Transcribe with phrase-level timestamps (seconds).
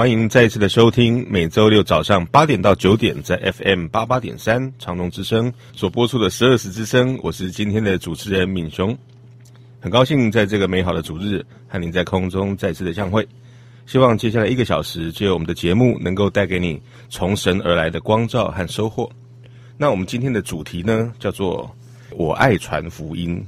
[0.00, 7.20] 欢迎再次的收听每周六早上八点到九点在 FM 八八点三长隆之声所播出的十二时之声。
[7.22, 8.96] 我是今天的主持人敏雄，
[9.78, 13.28] 很高兴在这个美好的主日和您在空中再次的相会。
[13.84, 19.06] 希望接下来一个小时，就有我们的节目能够带给你从神而来的光照和收获。
[19.76, 21.70] 那我们今天的主题呢，叫做
[22.16, 23.38] “我爱传福音”。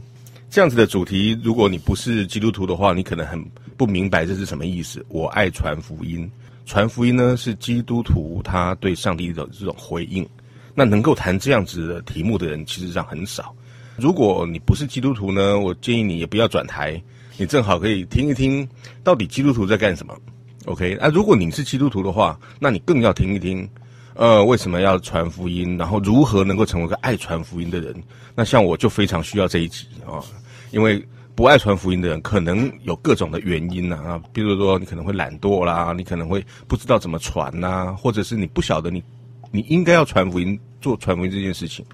[0.50, 3.42] 这样子的主题，如果你不是基督徒的话，你可能很
[3.74, 5.02] 不明白这是什么意思。
[5.08, 6.30] 我爱传福音，
[6.64, 10.26] 传福音呢是基督徒他对上帝的这种回应。
[10.74, 13.54] 那能够谈这样子的题目的人，其实上很少。
[13.96, 17.02] 如果你不是基督徒呢，我建议你也不要转台，
[17.36, 18.66] 你正好可以听一听
[19.04, 20.16] 到底基督徒在干什么。
[20.64, 23.68] OK，那如果你是基督徒的话，那你更要听一听，
[24.14, 27.94] 呃，为什么要传福音，然后如何能够成为个爱传福音的人。
[28.34, 30.24] 那像我就非常需要这一集啊。
[30.70, 31.04] 因为
[31.34, 39.02] 不爱传福音的人，可能有各种的原因呐啊，比如说你可能会懒惰啦，你可能会不知道怎么传呐，或者是你不晓得你
[39.50, 41.84] 你应该要传福音，做传福音这件事情。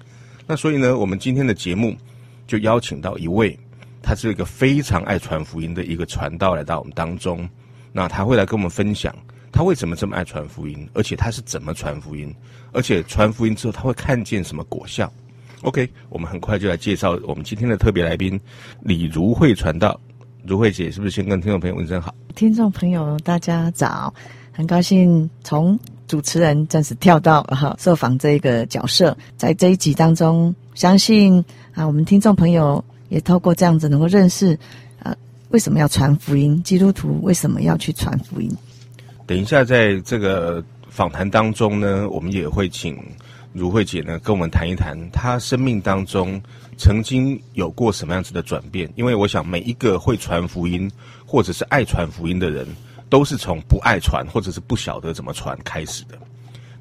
[0.45, 1.95] 那所以呢，我们今天的节目
[2.47, 3.57] 就邀请到一位，
[4.01, 7.47] 他是一个非常爱传福音的一个传道来到我们当中。
[7.93, 9.15] 那他会来跟我们分享
[9.51, 12.33] 他为什么这么爱传福音，而且他是怎么传福音，
[12.71, 15.11] 而且传福音之后他会看见什么果效。
[15.61, 18.39] OK，我们很快就来介绍我们今天的特别来宾
[18.81, 19.99] 李如慧传道。
[20.45, 22.15] 如慧姐，是不是先跟听众朋友问声好？
[22.33, 24.13] 听众朋友，大家早！
[24.53, 34.57] 很高兴从主持人暂时跳到哈受访这一个角色，在这一集当中，相信啊，我们听众朋友也透过这样子能够认识
[35.03, 35.13] 啊，
[35.49, 36.63] 为什么要传福音？
[36.63, 38.49] 基督徒为什么要去传福音？
[39.27, 42.97] 等一下，在这个访谈当中呢，我们也会请。
[43.59, 46.41] 如慧姐呢，跟我们谈一谈她生命当中
[46.77, 48.89] 曾经有过什么样子的转变？
[48.95, 50.89] 因为我想每一个会传福音
[51.25, 52.65] 或者是爱传福音的人，
[53.09, 56.17] 都是从不爱传或者是不晓得怎么传开始的。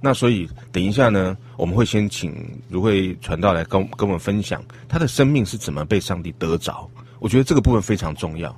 [0.01, 2.33] 那所以等一下呢，我们会先请
[2.69, 6.89] 如慧传道来跟跟我们分享他的生命是怎么被上帝得着。
[7.19, 8.57] 我觉得这个部分非常重要，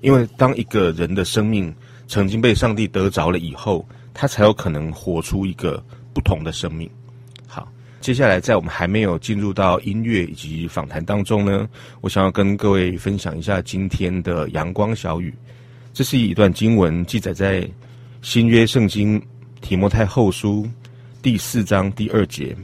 [0.00, 1.70] 因为当一个人的生命
[2.06, 6.90] 曾经被上帝得着了以后，他才有可能活出一个不同的生命。
[8.00, 11.68] 接下来，在我们还没有进入到音乐以及访谈当中呢，
[12.00, 15.34] 我想要跟各位分享一下今天的阳光小雨。
[15.92, 17.68] 这是一段经文，记载在
[18.22, 19.20] 新约圣经
[19.60, 20.66] 提摩太后书
[21.20, 22.56] 第四章第二节。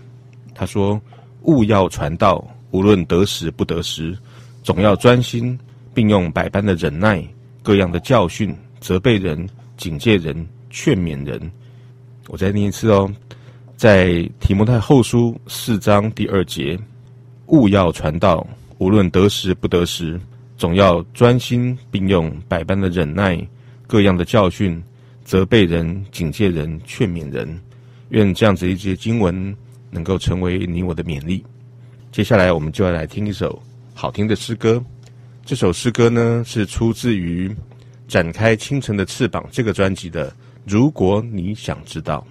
[0.55, 1.00] 他说
[1.43, 4.16] ：“务要传道，无论得时不得时，
[4.62, 5.59] 总要专心，
[5.93, 7.22] 并用百般的忍耐，
[7.61, 9.47] 各样的教训，责备人，
[9.77, 11.51] 警戒人，劝勉人。”
[12.28, 13.12] 我再念一次哦。
[13.77, 16.79] 在提摩太后书四章第二节，
[17.47, 18.47] 务要传道，
[18.79, 20.19] 无论得时不得时，
[20.57, 23.37] 总要专心，并用百般的忍耐，
[23.87, 24.81] 各样的教训，
[25.25, 27.61] 责备人，警戒人，劝勉人。
[28.11, 29.55] 愿这样子一节经文
[29.91, 31.45] 能够成为你我的勉励。
[32.13, 33.61] 接下来，我们就要来听一首
[33.93, 34.83] 好听的诗歌。
[35.45, 37.49] 这首诗歌呢，是出自于
[38.07, 40.33] 《展开清晨的翅膀》这个专辑的。
[40.65, 42.25] 如果你想知道。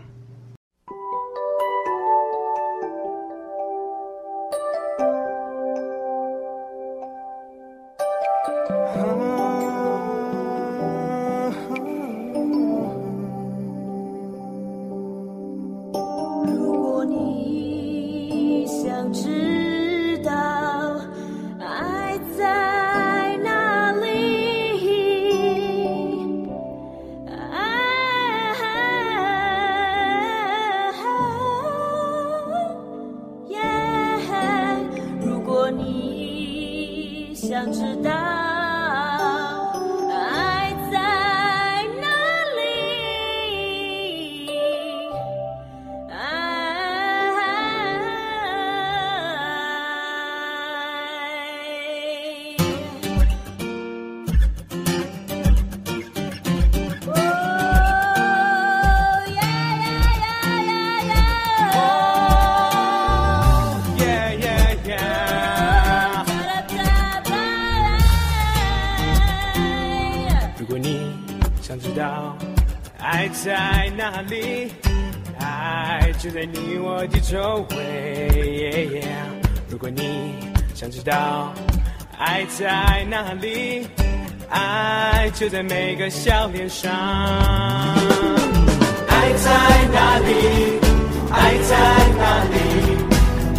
[91.74, 91.80] 在
[92.20, 92.24] 哪
[92.54, 92.56] 里？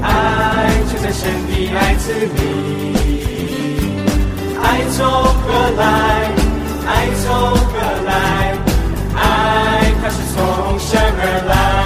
[0.01, 0.07] 爱
[0.89, 2.39] 就在神的爱子里。
[4.63, 4.67] 爱
[4.97, 4.99] 从
[5.43, 5.45] 何
[5.77, 5.83] 来？
[6.87, 6.91] 爱
[7.23, 7.27] 从
[7.71, 7.73] 何
[8.07, 8.13] 来？
[9.17, 9.19] 爱
[10.01, 11.84] 它是从神而来。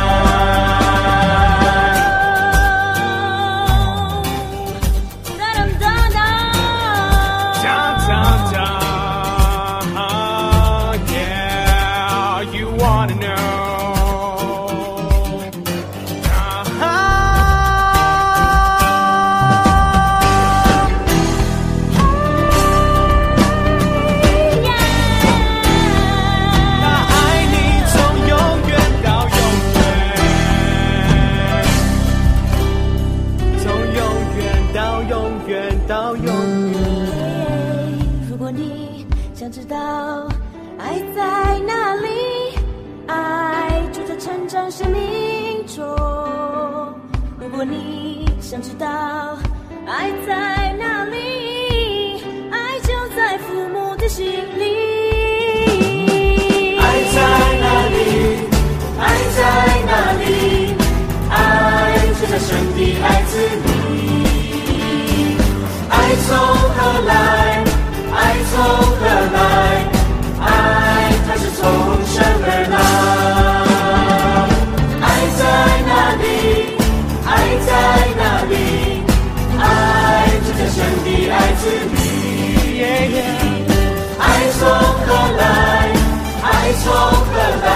[86.89, 86.97] 风
[87.29, 87.33] 和
[87.65, 87.69] 来，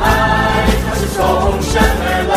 [0.00, 0.04] 爱
[0.86, 1.18] 它是从
[1.60, 1.72] 神
[2.02, 2.34] 而来，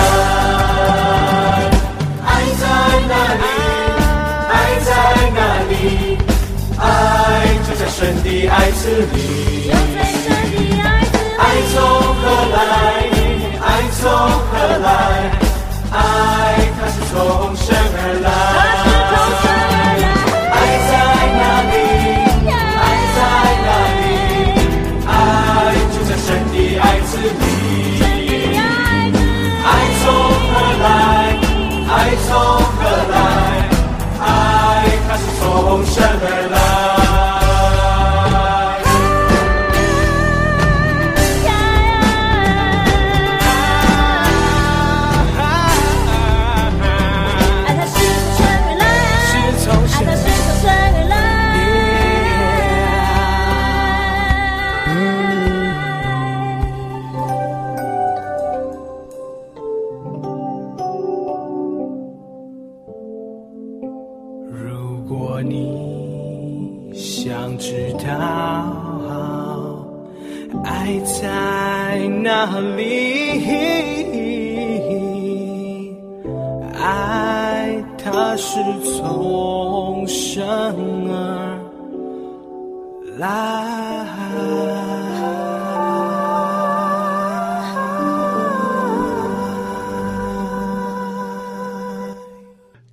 [2.26, 2.30] 爱
[2.60, 2.64] 在
[3.08, 3.44] 哪里？
[4.52, 4.54] 爱
[4.88, 4.90] 在
[5.38, 5.40] 哪
[5.70, 5.72] 里？
[6.78, 6.84] 爱
[7.66, 8.82] 就在神的爱子
[9.14, 9.18] 里。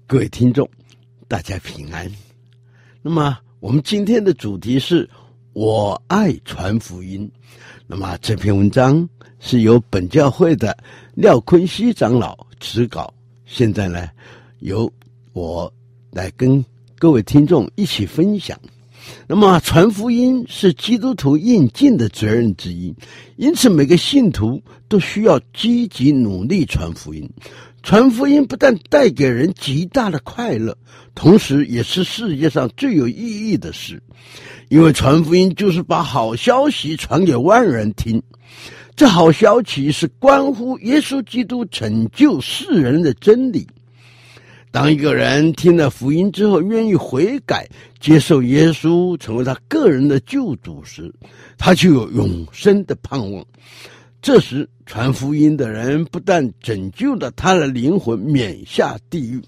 [0.09, 0.69] 各位听众，
[1.27, 2.09] 大家平安。
[3.03, 5.11] 那么，我们今天的主题是
[5.53, 7.29] “我爱传福音”。
[7.89, 9.09] 那么，这篇文章
[9.41, 10.79] 是由本教会的
[11.17, 13.13] 廖坤熙长老指稿。
[13.47, 14.09] 现在呢，
[14.61, 14.89] 由
[15.33, 15.73] 我
[16.13, 16.65] 来跟
[17.01, 18.57] 各位听众一起分享。
[19.27, 22.95] 那么，传福音是基督徒应尽的责任之一，
[23.35, 27.29] 因此每个信徒都需要积极努力传福音。
[27.87, 30.77] 传福音不但带给人极大的快乐，
[31.15, 34.03] 同时也是世界上最有意义的事，
[34.69, 38.21] 因为传福音就是把好消息传给万人听。
[38.97, 43.69] 这好消息是关乎耶稣基督拯救世人的真理。
[44.73, 47.69] 当一个人听了福音之后，愿意悔改，
[48.01, 51.15] 接受耶稣成为他个人的救主时，
[51.57, 53.47] 他就有永生的盼望。
[54.27, 59.41] 这时，传福音的人不但拯救了他的灵魂免下地狱，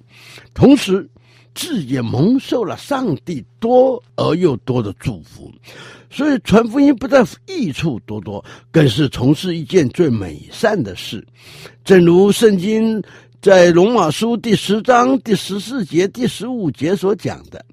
[0.55, 1.05] 同时
[1.53, 5.51] 自己蒙受了上帝多而又多的祝福。
[6.09, 11.27] 所以，传福音不但益处多多，更是从事一件最美善的事。
[11.85, 13.03] 正如圣经
[13.43, 17.67] 在罗马书第十章第十四节、第十五节所讲的：“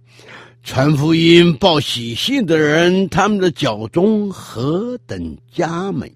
[0.66, 6.12] 传福音报喜信的人，他们的脚踪何等佳美。”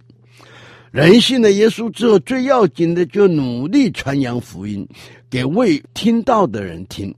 [0.92, 4.88] 人信了耶稣之后，最要紧的就努力传扬福音
[5.30, 7.14] 给未听到的人听，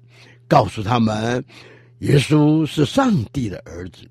[0.47, 1.43] 告诉他们，
[1.99, 4.05] 耶稣是上帝的儿子，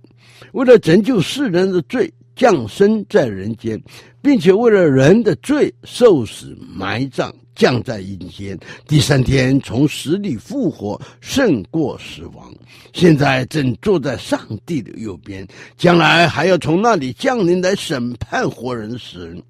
[0.53, 3.79] 为了拯救世人的罪降生在人间，
[4.23, 7.35] 并且为了人的罪受死埋葬。
[7.61, 12.51] 降在阴间，第三天从死里复活，胜过死亡。
[12.95, 19.43] 现在正坐在上帝的右边，将来还要从那里降临来审判活人死人。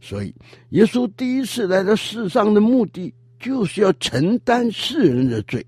[0.00, 0.32] 所以，
[0.68, 5.66] 耶稣第一次来到世上的目的，就是要承担世人的罪。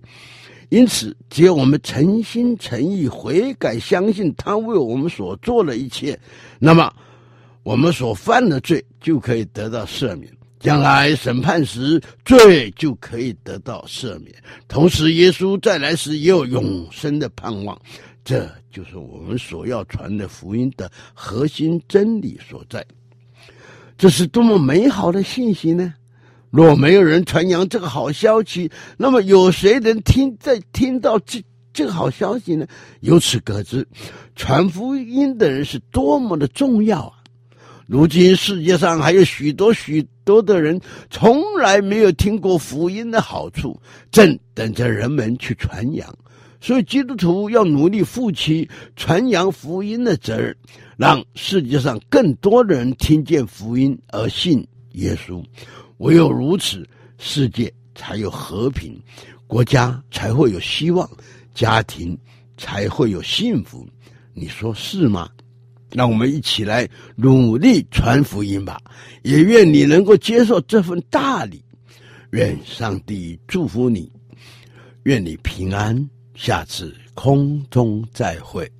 [0.69, 6.17] 因此，只要我们诚心诚意悔改，相信他为我们所做的一切，
[6.61, 6.95] 那么
[7.65, 10.33] 我们所犯的罪就可以得到赦免。
[10.63, 14.33] 将来审判时，罪就可以得到赦免。
[14.69, 17.77] 同时，耶稣再来时也有永生的盼望。
[18.25, 22.87] 这就是我们所要传的福音的核心真理所在。
[23.99, 25.93] 这是多么美好的信息呢？
[26.51, 31.43] 若没有人传扬这个好消息，那么有谁能听再听到这
[31.73, 32.65] 这个好消息呢？
[33.01, 33.85] 由此可知，
[34.37, 37.22] 传福音的人是多么的重要啊！
[37.93, 40.81] 如今世界上还有许多许多的人
[41.11, 43.79] 从来没有听过福音的好处，
[44.11, 46.11] 正等着人们去传扬。
[46.59, 50.57] 所以基督徒要努力负起传扬福音的责任，
[50.97, 55.45] 让世界上更多的人听见福音而信耶稣。
[55.99, 58.99] 唯有如此，世界才有和平，
[59.47, 61.07] 国家才会有希望，
[61.55, 62.17] 家庭
[62.57, 63.87] 才会有幸福。
[64.33, 65.29] 你说是吗？
[65.93, 68.81] 让我们一起来努力传福音吧，
[69.23, 71.63] 也愿你能够接受这份大礼。
[72.31, 74.11] 愿上帝祝福你，
[75.05, 76.09] 愿你平安。
[76.35, 78.71] 下次空中再会。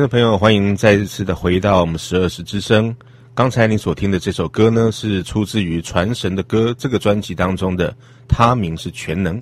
[0.00, 2.96] 听众朋友，欢迎再一次的回到我们十二时之声。
[3.34, 7.92] 刚才你所听的这首歌呢，是出自于《传神的歌》这个专辑当中的
[8.26, 9.36] 《他名是全能》。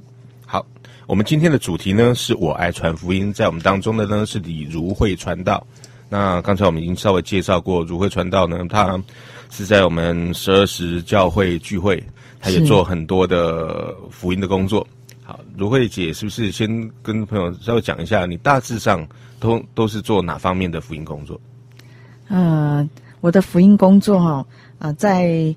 [0.45, 0.67] 好，
[1.07, 5.65] 我们今天的主题呢，是我爱传福音，在我们当中的呢是李如慧传道。
[6.09, 9.01] 那刚才我们已经稍微介绍过，如慧传道呢，他
[9.51, 12.03] 是在我们十二时教会聚会，
[12.41, 14.85] 他也做很多的福音的工作。
[15.23, 19.07] 好，如慧姐是不是先跟朋友稍微讲一下，你大致上
[19.39, 21.41] 都都是做哪方面的福音工作？
[22.29, 22.89] 嗯、呃，
[23.21, 24.45] 我的福音工作哈啊、
[24.79, 25.55] 呃，在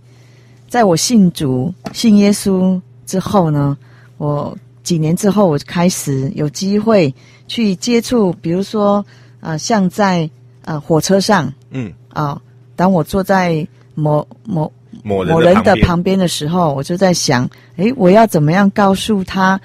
[0.67, 3.77] 在我信主信耶稣之后呢，
[4.17, 7.13] 我几年之后我开始有机会
[7.47, 8.97] 去接触，比如说
[9.39, 10.29] 啊、呃，像在
[10.63, 12.41] 啊、呃、火车上，嗯啊、呃，
[12.75, 14.71] 当我坐在某某。
[15.03, 19.59] 某人，某人的旁边的时候，我就在想，诶，我要怎么样告诉他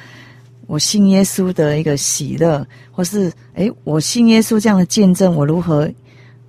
[0.66, 5.88] 我信耶稣的一个喜乐，或是诶，我信耶稣这样的见证，我如何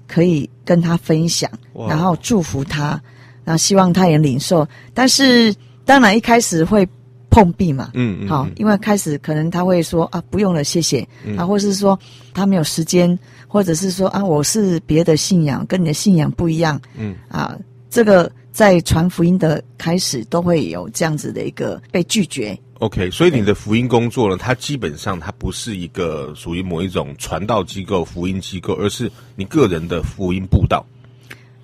[0.08, 1.50] 可以跟他分享，
[1.88, 3.02] 然后祝福他，
[3.44, 4.68] 然后希望他也领受。
[4.94, 5.54] 但是
[5.86, 6.88] 当然一开始会
[7.30, 11.98] 碰壁嘛，嗯，嗯，好，因为开始可能他会说啊，不用了，谢谢，啊，或是说
[12.34, 17.58] 他没有时间，或者是说啊，我是别的信仰，跟你的信仰不一样，嗯，啊，
[17.90, 18.32] 这个。
[18.58, 22.58] 在传福音的开始，都会有这样子的一个被拒绝。
[22.80, 30.86] OK，所以你的福音工作呢，它基本上它不是一个属于某一种传道机构、福音机构，而是你个人的福音布道。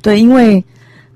[0.02, 0.64] 对，因为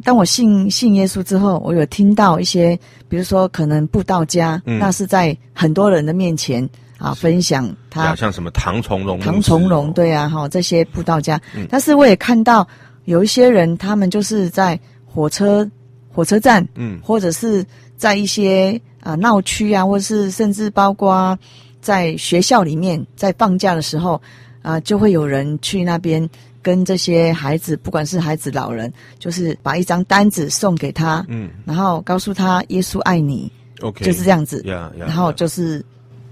[0.03, 2.77] 当我信信耶稣之后，我有听到一些，
[3.09, 11.41] 比如说可能布道家，嗯、那是在很多人的面前啊分享他，像什么唐从容、唐从容，对啊，哈，这些布道家。
[11.55, 12.67] 嗯、但是我也看到
[13.05, 14.79] 有一些人，他们就是在。
[15.09, 15.67] 火车，
[16.13, 17.65] 火车站，嗯，或者是
[17.97, 21.37] 在一些啊闹区啊，或是甚至包括
[21.81, 24.21] 在学校里面，在放假的时候
[24.61, 26.29] 啊，就会有人去那边
[26.61, 34.99] 跟这些孩子，不管是孩子、老人，就是把一张单子送给他，嗯，然后告诉他耶稣爱你，OK，就是这样子，yeah, yeah, yeah.
[34.99, 35.83] 然后就是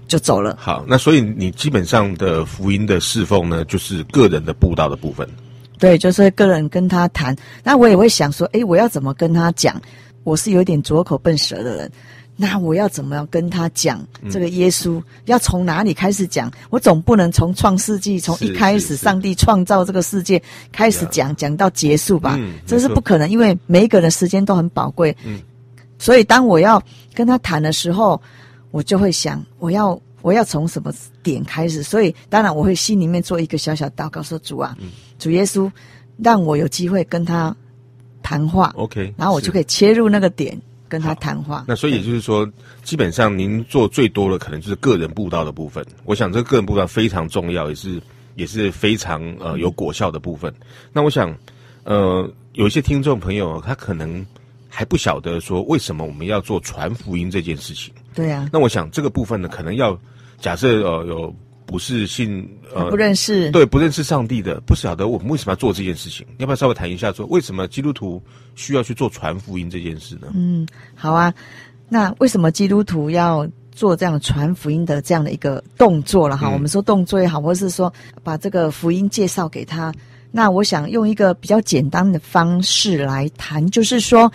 [0.06, 0.56] 就走了。
[0.60, 5.26] 好，那所以你基本上的福音的侍奉呢，就是个人的布道的部分。
[5.78, 9.80] 对，就是个人跟他谈，那我也会想说，诶，我要怎么跟他讲？
[10.26, 11.92] 我是有点拙口笨舌的人，
[12.34, 14.98] 那我要怎么样跟他讲这个耶稣？
[14.98, 16.50] 嗯、要从哪里开始讲？
[16.68, 22.34] 我总不能从创世纪从一开始上帝创造这个世界开始讲，讲到结束吧？
[22.40, 25.16] 嗯、这是不可能，因为每一个人的时间都很宝贵。
[25.24, 25.38] 嗯，
[25.96, 26.82] 所以当我要
[27.14, 28.20] 跟他谈的时候，
[28.72, 29.96] 我就会想，我要。
[30.22, 31.84] 我要从什么点开始？
[31.84, 34.88] 所以当然我会心里面做一个小小祷告，说主啊，嗯、
[35.20, 35.70] 主耶稣，
[36.16, 37.54] 让我有机会跟他
[38.26, 38.72] 谈话。
[38.74, 41.64] OK，然后我就可以切入那个点跟他谈话。
[41.68, 42.44] 那所以也就是说，
[42.82, 45.86] 基本上您做最多的可能就是个人布道的部分。
[46.04, 48.02] 我想这个个人布道非常重要，也是
[48.34, 50.52] 也是非常呃有果效的部分。
[50.92, 51.32] 那我想，
[51.84, 54.26] 呃，有一些听众朋友他可能
[54.68, 57.94] 还不晓得说为什么我们要做传福音这件事情。
[58.12, 58.50] 对啊。
[58.52, 59.96] 那我想这个部分呢，可能要
[60.40, 61.32] 假设呃有
[61.66, 68.22] 不是信呃不认识对不认识上帝的，不晓得我们为什么要做这件事情，要不要稍微谈一下说为什么基督徒
[68.54, 70.28] 需要去做传福音这件事呢？
[70.34, 71.34] 嗯，好啊。
[71.88, 76.48] 那为什么基督徒要做这样传福音的这样的一个动作了哈？
[76.48, 77.92] 嗯、我们说动作也好，或者是说
[78.24, 79.92] 把这个福音介绍给他。
[80.32, 84.30] 那我想用一个比较简单的方式来谈，就是说，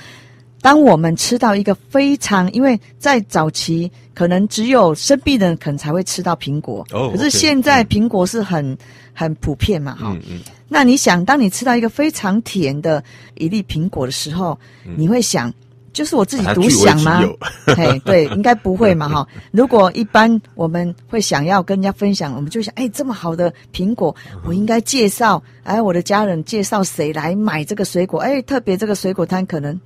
[0.61, 8.77] 当我们吃到一个非常，因为在早期可能只有生病的人可能才会吃到苹果，哦，可是现在苹果是很、嗯、
[9.13, 10.21] 很普遍嘛，哈、嗯。
[10.29, 10.39] 嗯。
[10.67, 13.03] 那你想，当你吃到一个非常甜的
[13.35, 15.53] 一粒苹果的时候，嗯、你会想。
[15.93, 17.21] 就是我自己独享吗？
[17.75, 19.27] 嘿，对，应该不会嘛，哈。
[19.51, 28.21] 如果一般我们会想要跟人家分享，我们就想，哎，这么好的苹果，我应该介绍，哎，我的家人介绍谁来买这个水果？
[28.21, 29.77] 哎，特别这个水果摊可能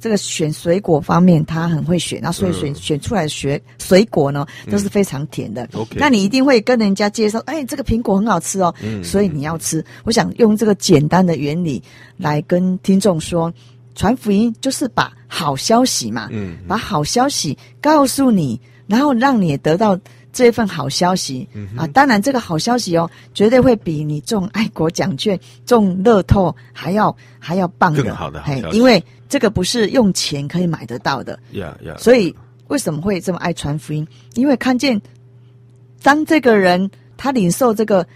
[0.00, 5.68] 这个选水果方面他很会选，那所以选选出来的学水果呢都是非常甜的。
[5.74, 9.84] OK，那你一定会跟人家介绍，哎，这个苹果很好吃哦，所以你要吃。
[10.04, 11.82] 我想用这个简单的原理
[12.16, 13.52] 来跟听众说。
[13.96, 19.98] 传福音就是把好消息嘛，嗯，把好消息告诉你，然后让你也得到
[20.32, 31.40] 这份好消息，嗯，啊，当然这个好消息哦，绝对会比你中爱国奖券、中乐透还要还要棒的，更好的因为这个不是用钱可以买得到的，
[31.96, 32.34] 所以
[32.68, 34.06] 为什么会这么爱传福音？
[34.34, 35.00] 因为看见
[36.02, 38.06] 当这个人他领受这个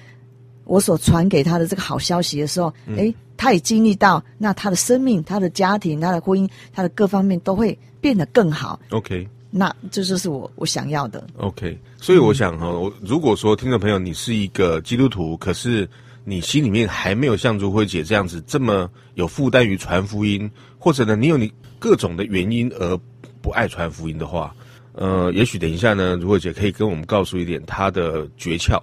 [0.65, 3.15] 我所传给他的这个好消息的时候，嗯、诶。
[3.37, 8.79] 他也经历到，那他的生命、他的家庭、他的婚姻、他的各方面都会变得更好。
[8.91, 11.27] OK，那这就是我我想要的。
[11.39, 15.87] OK，所以我想哈，我、嗯、如果说听众朋友你是一个基督徒，可是
[16.25, 22.99] 你心里面还没有像如慧姐这样子这么有负担于传福音，或者呢，你有你各种的原因而
[23.41, 24.55] 不爱传福音的话，
[24.95, 28.81] 呃，也许等一下呢，如慧姐可以跟我们告诉一点她的诀窍。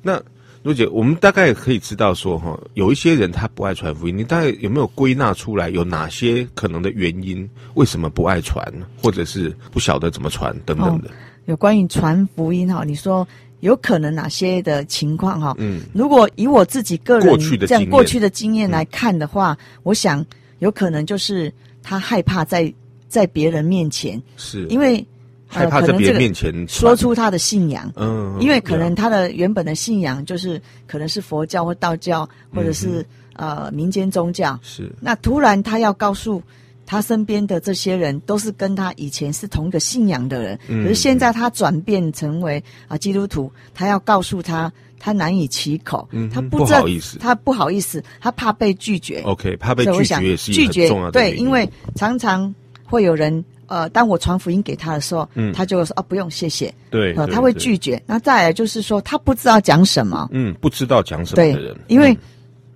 [0.00, 0.22] 那。
[0.62, 8.66] 如姐，我们大概可以知道说，哈，有一些人他不爱传福音，你大概有没有归纳出来有哪些可能的原因，为什么不爱传，
[9.00, 11.10] 或者是不晓得怎么传等等的？
[11.44, 13.24] 有关于传福音哈，你说
[13.60, 15.54] 有可能哪些的情况哈？
[15.58, 20.24] 嗯，如果以我自己个人这样过去的经验来看的话，嗯、我想
[20.58, 22.72] 有可能就是他害怕在
[23.08, 25.04] 在别人面前，是因为。
[25.48, 34.90] 害怕在别人面前说出他的信仰，嗯，因为可能他的原本的信仰就是可能是佛教或道教，或者是呃民间宗教，是。
[35.00, 36.42] 那突然他要告诉
[36.86, 46.86] 他身边的这些人，都是跟他以前是同一个信仰的人，可是现在他转变成为啊基督徒，他要告诉他，他难以启口，他不知道，
[47.20, 49.20] 他不好意思，他怕被拒绝。
[49.22, 51.12] OK，怕被拒绝也是一个很重要的。
[51.12, 53.44] 对，因为常常会有人。
[53.68, 56.72] 呃，当我传福音给他的时候，嗯，他就会说啊，不用，谢谢。
[56.88, 58.00] 对，呃，他会拒绝。
[58.06, 60.28] 那再来就是说，他不知道讲什么。
[60.30, 61.74] 嗯，不知道讲什么的人。
[61.74, 62.16] 对，因为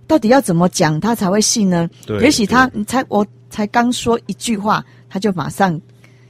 [0.09, 1.89] 到底要怎么讲他才会信呢？
[2.21, 5.79] 也许他才我才刚说一句话，他就马上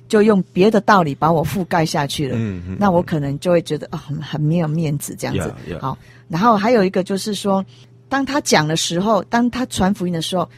[0.08, 2.36] 就用别的道理把我覆盖下去了。
[2.36, 2.76] 嗯嗯。
[2.80, 5.54] 那我可能就会觉得啊，很很没有面子这样子。
[5.80, 5.96] 好，
[6.28, 7.64] 然后还有一个就是说，
[8.08, 10.48] 当他讲的时候，当他传福音的时候，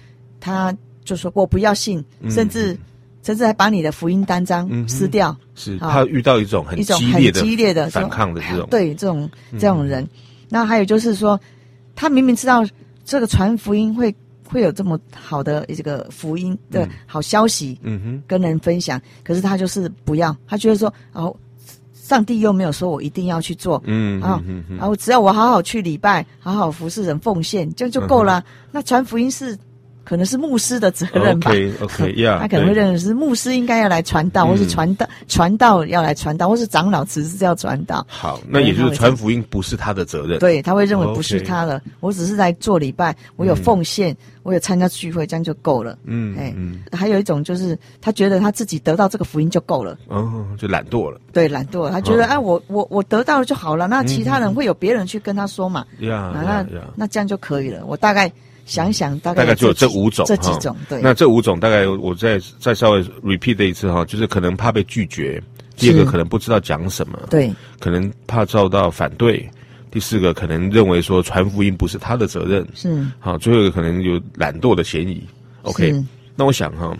[0.41, 2.79] 他就说我不要信，甚至。
[3.25, 10.03] 甚至还把你的福音单张撕掉，嗯、是他遇到一种很激烈的、激烈的反抗的这种，对这种这种人。
[10.03, 10.09] 嗯、
[10.49, 11.41] 那还有就是说，
[11.95, 12.67] 他明明知道
[13.05, 14.13] 这个传福音会
[14.53, 21.35] 会有这么好的这个福音的好消息，嗯哼，跟人分享，嗯、可是他就是不要，他觉得说，哦，
[21.95, 24.43] 上帝又没有说我一定要去做，嗯，然后
[24.79, 28.41] 然后只要我好好去礼拜，好好服侍人奉献，这样就够了。
[28.41, 29.59] 嗯、那传福音是。
[30.05, 31.51] 可能是牧师的责任吧。
[31.51, 38.05] OK，OK，Yeah， 他可能会认为是牧师应该要来传道，或是传道传道要来传道，或是长老只是要传道。
[38.09, 40.39] 好，那也就是传福音不是他的责任。
[40.39, 45.97] 对，他会认为不是他的，我只是来做礼拜，我有奉献，我有参加聚会，这样就够了。
[46.05, 46.55] 嗯，哎，
[46.97, 49.97] 还有一种就是他觉得他自己得到这个福音就够了。
[50.09, 51.21] 哦，就懒惰了。
[51.33, 51.91] 对，懒惰了。
[51.91, 55.87] 他觉得哎，我我我得到了就好了，那其他人会有别人去跟他说嘛？
[56.01, 57.85] 呀，那那这样就可以了。
[57.87, 58.31] 我大概。
[58.65, 61.01] 想一想，大概大概就有这五种，这几种对。
[61.03, 65.43] 那这五种大概我再再稍微 repeat 一次哈，就是可能怕被拒绝，
[65.77, 69.49] 第二个可能不知道讲什么，对，可能怕遭到反对，
[69.91, 75.23] 第四个可能认为说传福音不是他的责任，是好，最后一个可能有懒惰的嫌疑。
[75.63, 75.93] OK，
[76.37, 76.97] 那我想哈，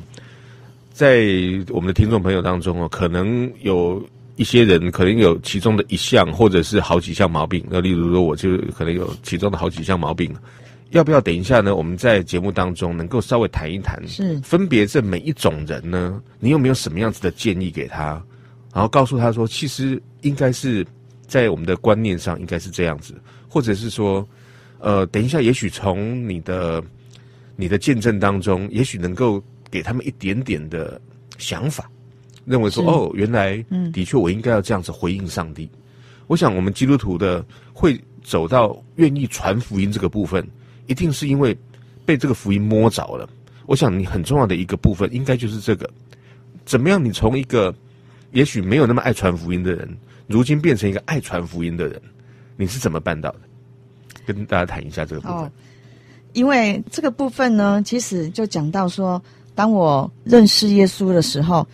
[0.93, 1.27] 在
[1.69, 4.05] 我们的听众朋友当中哦，可能有
[4.37, 10.35] 一些人可能有其中的一项或者是好几项毛病，那例如说我就可能有其中的好几项毛病。
[10.93, 11.75] 要不要等一下呢？
[11.75, 18.23] 我们在节目当中能够稍微谈一谈，是分别这每一种人呢，你有没有什么样子的建议给他？
[18.75, 20.87] 然后告诉他说，其实应该是
[21.27, 23.15] 在我们的观念上应该是这样子，
[23.49, 24.27] 或者是说，
[24.81, 26.83] 呃，等一下，也许从你的
[27.57, 31.01] 你的见证当中，也许能够给他们一点点的
[31.39, 31.91] 想法，
[32.45, 35.71] 认为说，哦，原来，嗯，的确我应该要这样子回应上帝。
[36.27, 40.47] 我想，我们基督徒的会走到愿意传福音这个部分。
[40.87, 41.57] 一定是因为
[42.05, 43.29] 被这个福音摸着了。
[43.67, 45.89] 我想你很重要的一个部分，应该就是这个：
[46.67, 47.03] 怎么样？
[47.03, 47.75] 你从一个
[48.33, 49.89] 也许没有那么爱传福音的人，
[50.27, 52.03] 如今变成一个爱传福音的人，
[52.57, 53.41] 你是怎么办到的？
[54.27, 55.37] 跟大家谈一下这个部分。
[55.37, 55.51] 哦，
[56.33, 59.23] 因为这个部分呢，其实就讲到说，
[59.55, 61.67] 当我认识耶稣的时候，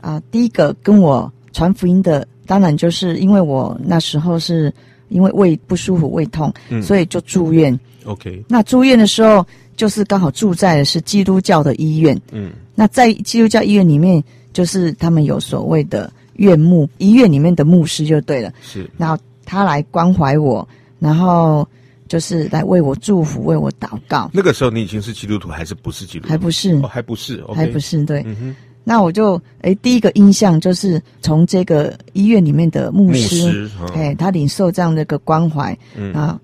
[0.00, 4.72] 啊、第一个跟我传福音的，当然就是因为我那时候是。
[5.08, 7.78] 因为胃不舒服、胃痛，嗯、所以就住院。
[8.04, 9.44] OK，那住院的时候，
[9.76, 12.20] 就是刚好住在的是基督教的医院。
[12.30, 18.52] 嗯，那在基督教医院里面，就是他们有所谓的院牧，医院里面的牧师就对了。
[18.62, 20.66] 是，然后他来关怀我，
[21.00, 21.66] 然后
[22.06, 24.30] 就是来为我祝福、为我祷告。
[24.32, 26.30] 那个时候你已经是基督徒，还是不是基督徒？
[26.30, 28.22] 还不是，哦、还不是，okay、还不是，对。
[28.24, 28.56] 嗯哼。
[28.88, 36.12] 那我就诶，第一个印象就是从这个医院里面的牧师，诶、他领受这样的一个关怀，嗯。
[36.12, 36.38] 啊，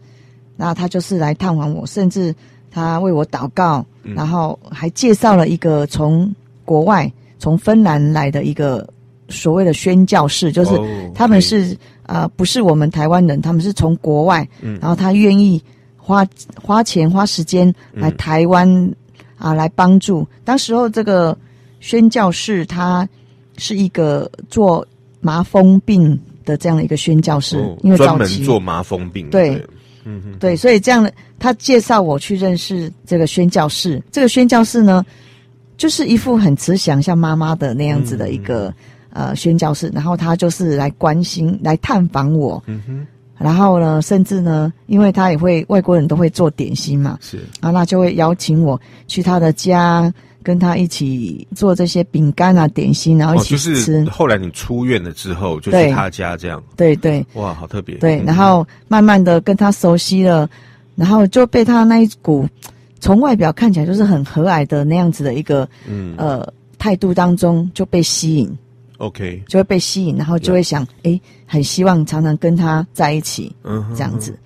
[0.56, 2.34] 那他就是来探望我，甚至
[2.68, 8.84] 他为我祷告，嗯、然后还介绍了一个从国外从芬兰来的一个
[9.28, 10.70] 所谓的宣教士，就是
[11.14, 15.62] 他们是啊、哦 okay 呃，不是我们台湾人，他们是从国外，嗯，然后他愿意
[15.96, 16.26] 花
[16.60, 18.92] 花钱花时间来台湾、嗯、
[19.38, 20.26] 啊，来帮助。
[20.44, 21.38] 当时候这个。
[21.82, 23.06] 宣教士，他
[23.58, 24.86] 是一个做
[25.20, 29.28] 麻风病的这样的一个宣教士，哦、因为专门做麻风病。
[29.30, 29.60] 对，
[30.04, 34.00] 嗯哼，对，所以这样的他介绍我去认识这个宣教士。
[34.12, 35.04] 这个宣教士呢，
[35.76, 38.72] 就是一副很慈祥，像妈妈的那样子的一个、
[39.10, 39.90] 嗯、呃宣教士。
[39.92, 42.62] 然后他就是来关心、来探访我。
[42.68, 43.04] 嗯哼。
[43.38, 50.14] 然后呢，甚至呢，因为他也会外国人都会做点心嘛，是啊，那就会邀请我去他的家。
[50.42, 53.70] 跟他一起做这些饼干啊、点心，然后一起吃。
[53.70, 56.62] 哦，就是后来你出院了之后，就去他家这样。
[56.76, 57.24] 对对。
[57.34, 57.96] 哇，好特别。
[57.96, 60.48] 对，然后慢慢的跟他熟悉了，
[60.94, 62.46] 然后就被他那一股
[63.00, 66.46] 从外表看起来就是很和蔼的那样子的一个嗯呃
[66.78, 68.50] 态度当中就被吸引。
[68.98, 69.42] OK。
[69.48, 73.54] 就会被吸引，然后就会想，哎，很希望常常跟他在一起。
[73.64, 73.84] 嗯。
[73.94, 74.38] 这样子。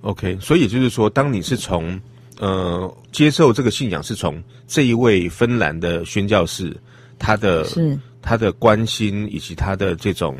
[0.00, 2.00] OK，所以也就是说，当你是从。
[2.42, 6.76] 呃，接受这个信仰是从这一位芬兰的宣教士，
[7.16, 10.36] 他的是他的关心以及他的这种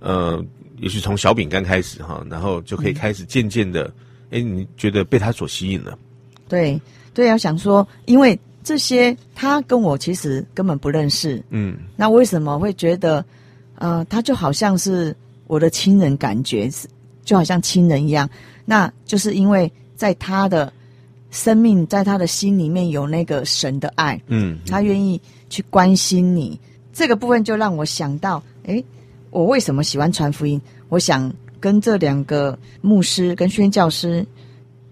[0.00, 0.42] 呃，
[0.80, 3.84] 也许从小饼干开始哈，然后就可以开始渐渐的，
[4.30, 5.98] 哎、嗯，你觉得被他所吸引了？
[6.48, 6.80] 对
[7.12, 13.22] 对，啊想说，因为这些他跟我其实根本不认识，嗯，那为什么会觉得
[13.74, 15.14] 呃，他就好像是
[15.48, 16.88] 我的亲人，感觉是
[17.26, 18.26] 就好像亲人一样？
[18.64, 20.72] 那就是因为在他的。
[21.32, 26.60] 生命在他的心里面有那个神的爱，嗯，他愿意去关心你，
[26.92, 28.84] 这个部分就让我想到，诶，
[29.30, 30.60] 我为什么喜欢传福音？
[30.90, 34.24] 我想跟这两个牧师跟宣教师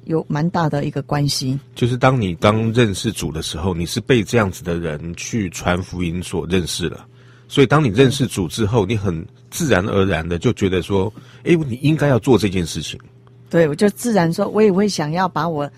[0.04, 1.60] 有蛮大的一个关系。
[1.74, 7.06] 就是当你刚认识主的时候，你是被这样子的人去传福音所认识了，
[7.48, 12.98] 所以当你认识主之后，你很自然而然的就觉得说，诶，你应该要做这件事情。
[13.50, 15.70] 对，我就自然说，我也会想要把我。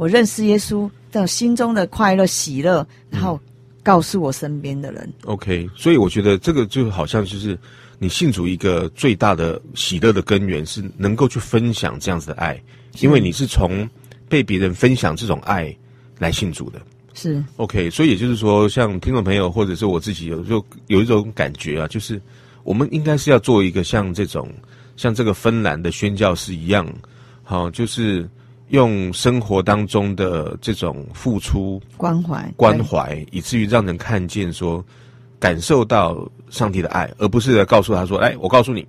[0.00, 3.38] 我认识耶稣的心中的快乐喜乐，然后
[3.82, 5.12] 告诉我身边的人。
[5.26, 7.58] OK，所以我觉得这个就好像就是
[7.98, 12.58] 你信主一个最大的喜乐的根源，是能够去分享这样子的爱，
[13.00, 13.86] 因为你是从
[14.26, 15.76] 被别人分享这种爱
[16.18, 16.80] 来信主的。
[17.12, 22.18] 是 OK，所以也就是说，像听众朋友或者是我自己有就有一种感觉啊，就是
[22.62, 24.50] 我们应该是要做一个像这种
[24.96, 26.90] 像这个芬兰的宣教士一样，
[27.42, 28.26] 好，就是。
[28.70, 34.84] 用生活当中的这种付出、关怀、关怀，以至于让人看见说，
[35.38, 38.86] 感受到上帝的爱，而不是来告诉他说：“哎，我告诉你，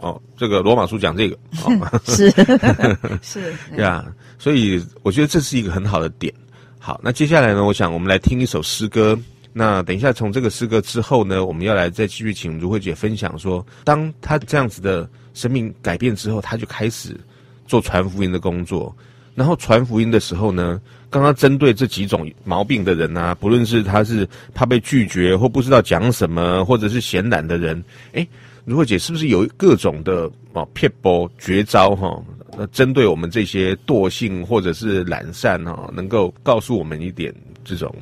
[0.00, 2.30] 哦，这个罗马书讲这个，哦、是
[3.22, 4.06] 是， 对啊。”
[4.38, 6.32] 所以我觉得这是一个很好的点。
[6.78, 9.18] 好，那接下来呢，我想我们来听一首诗歌。
[9.56, 17.18] 那等一下从这个诗歌之后呢，我们要来再继续请如慧姐分享说，当她这样子的生命改变之后，她就开始
[17.66, 18.94] 做传福音的工作。
[19.34, 28.26] 然后传福音的时候呢，刚刚针对这几种毛病的人啊，不论是他是怕被拒绝，或不知道讲什么，或者是闲懒的人，哎，
[28.64, 32.22] 如慧姐是不是有各种的哦撇波绝招哈？
[32.56, 37.92] 那针对我们这些惰性或者是懒散哈，能够告诉我们一点这种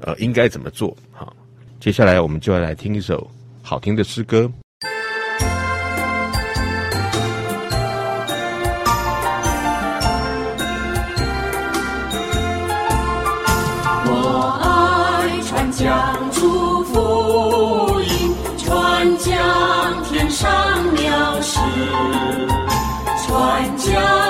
[0.00, 0.96] 呃应该怎么做。
[1.10, 1.36] 好，
[1.78, 3.30] 接下来我们就要来听一首
[3.60, 4.50] 好听的诗歌。
[19.24, 20.50] 讲天上
[20.94, 21.60] 了事。
[23.24, 24.21] 传家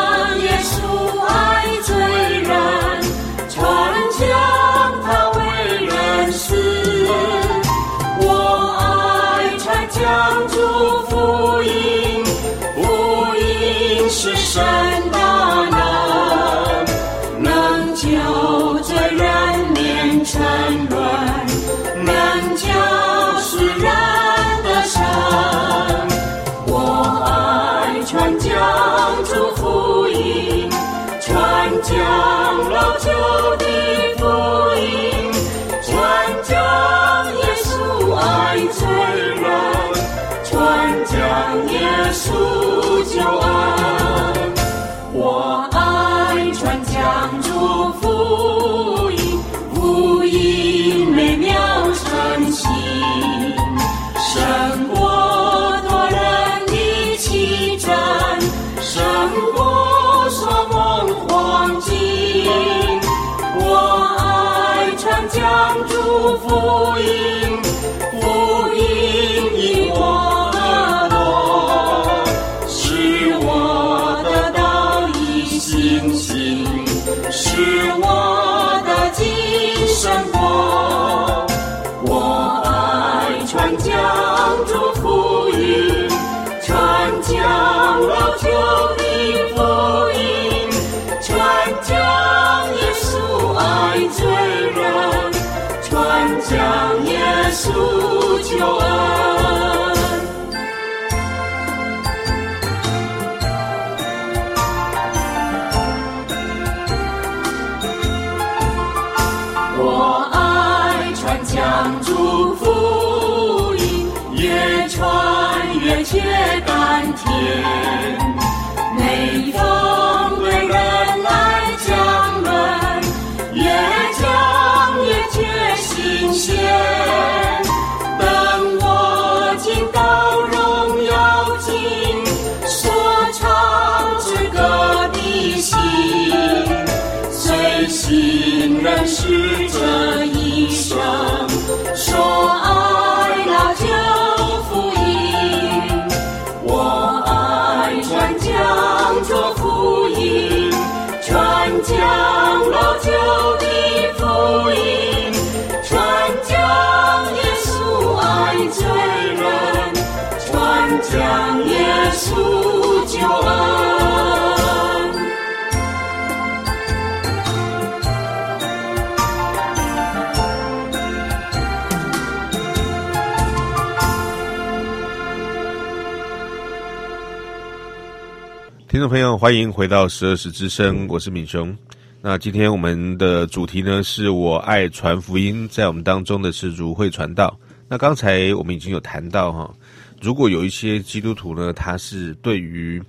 [179.02, 181.76] 众朋友，欢迎回到十二时之声，我是敏雄。
[182.20, 187.58] 那今天我们的主题呢，是我爱传福音，在我们当中的是如会传道。
[187.88, 189.74] 那刚才我们已经有谈到哈，
[190.20, 193.02] 如果有一些基督徒呢，他是对于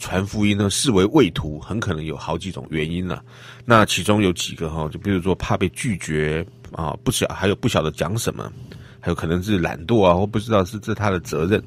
[0.00, 3.22] 传福音呢视为畏途，很可能有好几种原因了。
[3.64, 8.50] 那其中有几个哈，就比如说怕被拒绝啊，不晓还有不晓得讲什么，
[8.98, 11.62] 还有可能是懒惰啊，或不知道是这他的责任。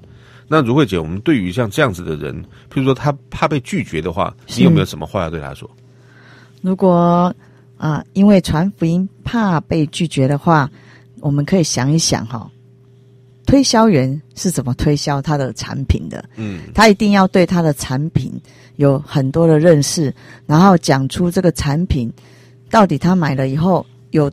[0.52, 2.36] 那如慧姐，我们对于像这样子的人，
[2.74, 5.70] 譬如说他怕被拒绝的话，你有没有什么话要对他说？
[6.62, 6.92] 如果
[7.78, 10.68] 啊、呃，因为传福音怕被拒绝的话，
[11.20, 12.50] 我们可以想一想哈、哦，
[13.46, 16.26] 推销员是怎么推销他的产品的？
[16.36, 18.34] 嗯，他一定要对他的产品
[18.78, 20.12] 有很多的认识，
[20.48, 22.12] 然后讲出这个产品
[22.72, 24.32] 到底他买了以后有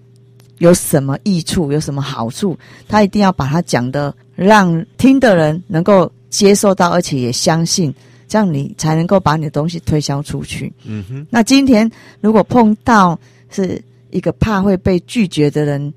[0.59, 2.59] 有什么益处，有什么好处，
[2.89, 4.15] 他一定要把它讲的。
[4.37, 7.93] 让听的人能够接受到，而且也相信，
[8.29, 10.71] 这样你才能够把你的东西推销出去。
[10.85, 11.27] 嗯哼。
[11.31, 13.19] 那今天如果碰到
[13.49, 15.93] 是一个怕会被拒绝的人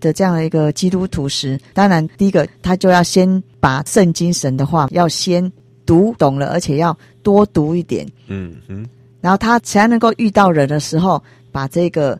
[0.00, 5.52] 的这样的一个基督徒时，当然第一个他就要先把圣经神的话要先
[5.84, 8.06] 读懂了，而且要多读一点。
[8.28, 8.86] 嗯哼。
[9.20, 11.22] 然后他才能够遇到人的时候，
[11.52, 12.18] 把这个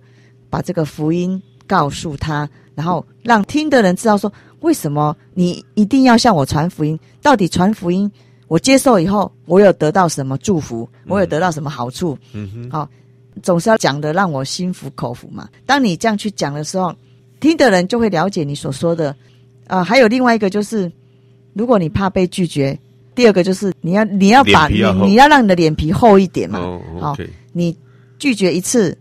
[0.51, 4.31] 把这个福音告诉他，然后让听的人知道说。
[4.61, 6.99] 为什么你一定要向我传福音？
[7.23, 8.11] 到底传福音
[8.49, 12.17] 我接受以后，我有得到什么祝福，我有得到什么好处？
[12.33, 12.89] 嗯哼，好、哦，
[13.43, 15.49] 总是要讲的让我心服口服嘛。
[15.67, 16.95] 当你这样去讲的时候，
[17.41, 19.11] 听的人就会了解你所说的。
[19.67, 20.91] 啊、呃，还有另外一个就是，
[21.53, 22.79] 如果你怕被拒绝，
[23.17, 26.61] 第二个就是你要你要把要你你要让你的脸皮厚一点嘛。
[26.61, 27.77] 哦好、okay 哦，你
[28.19, 28.97] 拒绝一次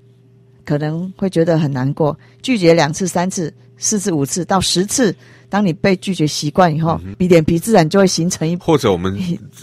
[0.65, 5.15] 可能会觉得很难过，拒绝两次、三次、四次、五次到十次。
[5.55, 8.57] 当你被拒绝习惯以后，你脸皮自然就会形成一。
[8.57, 9.17] 或者我们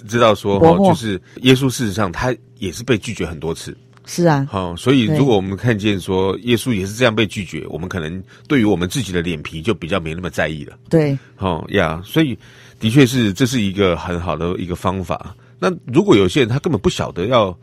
[0.09, 3.77] 知道说， 哦就是耶稣事实上他也是被拒绝很多次。
[4.07, 10.79] 是啊，好，所以如果我们看见说耶稣也是这样被拒绝，我们可能对于我们自己的脸皮就比较没那么在意了。
[10.89, 12.39] 对，好呀，所以
[12.81, 15.37] 的确是这是一个很好的一个方法。
[15.59, 17.55] 那如果有些人他根本不晓得要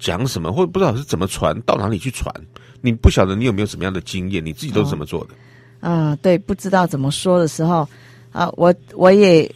[0.00, 2.34] 讲什么，或者不知道是怎么传，到哪里去传，
[2.80, 5.34] 你不晓得你有没有什么样的经验，你自己都是怎么做的？
[5.34, 5.36] 哦
[5.88, 7.86] 嗯、呃，对，不知道怎么说的时候，
[8.32, 9.48] 啊，我我也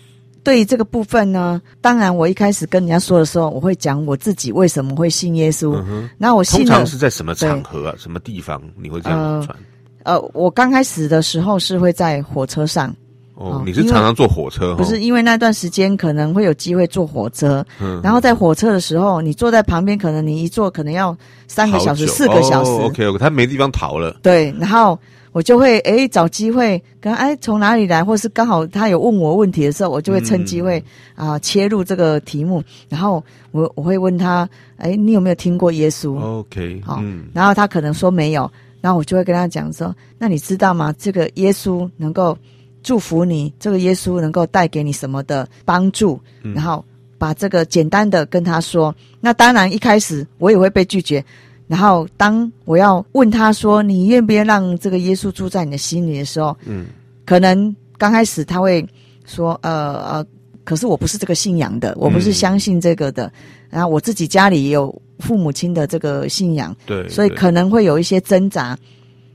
[0.44, 5.82] 对于这个部分呢，当然我一开始跟人家说的时候，我会讲我自己为什么会信耶稣。
[6.16, 7.94] 那、嗯、我信通常是在什么场合啊？
[7.98, 9.58] 什么地方你会这样传？
[10.04, 12.94] 呃，呃，我刚开始的时候是会在火车上。
[13.34, 14.76] 哦，你是常常坐火车？
[14.76, 21.16] 不是，因为那段时间可能会有机会坐火车，嗯，然后在火车的时候，你坐在旁边，可能你一坐可能要
[21.48, 22.70] 三个小时、四个小时。
[22.70, 24.16] 哦、OK，OK，他没地方逃了。
[24.22, 24.96] 对，然后。
[25.32, 30.82] 我就会诶找机会跟哎从哪里来，或是刚好他有问我问题的时候，我就会趁机会
[31.14, 33.22] 啊、呃、切入这个题目，然后
[33.52, 38.50] 我我会问他哎你有没有听过耶稣？OK，好、嗯，然后他可能说没有，
[38.80, 40.92] 然后我就会跟他讲说，那你知道吗？
[40.98, 42.36] 这个耶稣能够
[42.82, 46.18] 祝福你，这个耶稣能够带给你什么的帮助？
[46.42, 46.84] 然后
[47.18, 48.92] 把这个简单的跟他说。
[49.20, 51.24] 那当然一开始我也会被拒绝。
[51.70, 56.86] 然后，当我要问他说：“你愿不愿意让这个耶稣住在你的心里的时候，嗯，
[57.24, 58.84] 可能刚开始他会
[59.24, 60.26] 说：‘呃呃，
[60.64, 63.26] 可是我不是这个信仰的，我不是相信这个的。
[63.26, 63.32] 嗯’
[63.70, 68.76] 然后我自己家里也有父母亲的这个信仰，对，所以可能会有一些挣扎。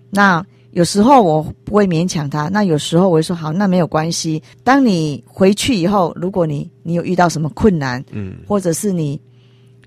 [0.09, 9.17] 那有时候我不会勉强他，那有时候我会说：‘好，那没有关系。’当你回去以后，如果你你有遇到什么困难，嗯，或者是你。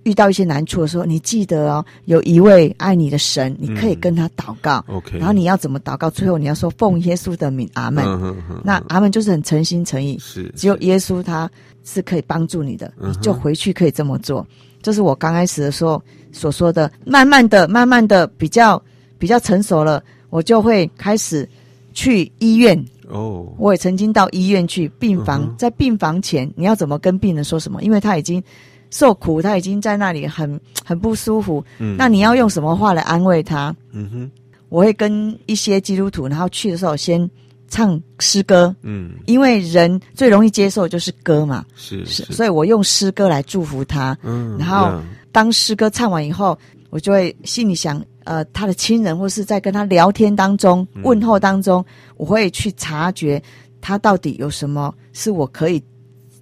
[0.09, 4.82] 遇到一些难处的时候，你记得哦，有一位爱你的神，你可以跟他祷告。
[4.88, 6.09] 嗯、OK，然后你要怎么祷告？
[6.09, 8.34] 最后你要说奉耶稣的名，阿门。
[8.64, 10.18] 那阿门就是很诚心诚意。
[10.18, 11.50] 是，只有耶稣他
[11.84, 14.46] 是可以帮助你的，你就回去可以这么做。
[14.80, 16.02] 这是我刚开始的时候
[16.32, 16.90] 所说的。
[17.04, 18.82] 慢慢的、慢慢的，比较
[19.18, 21.46] 比较成熟了，我就会开始
[21.92, 22.82] 去医院。
[23.09, 27.82] 哦，我也曾经到医院去病房，嗯、在病房前你要怎么跟病人说什么？
[27.82, 28.42] 因为他已经。
[28.91, 31.64] 受苦，他已经在那里很 很不舒服。
[31.78, 33.74] 嗯，那你要用什么话来安慰他？
[33.93, 34.30] 嗯哼，
[34.68, 37.28] 我会跟一些基督徒，然后去的时候先
[37.68, 38.74] 唱诗歌。
[38.82, 41.64] 嗯，因为人最容易接受就是歌嘛。
[41.76, 44.16] 是是，所以我用诗歌来祝福他。
[44.22, 45.01] 嗯，然后
[45.32, 46.59] 当诗歌唱完以后，
[46.91, 51.84] 我就会心里想，呃，他的亲人或是在跟他聊天当中、问候当中，
[52.16, 53.43] 我会去察觉
[53.80, 55.82] 他到底有什么是我可以。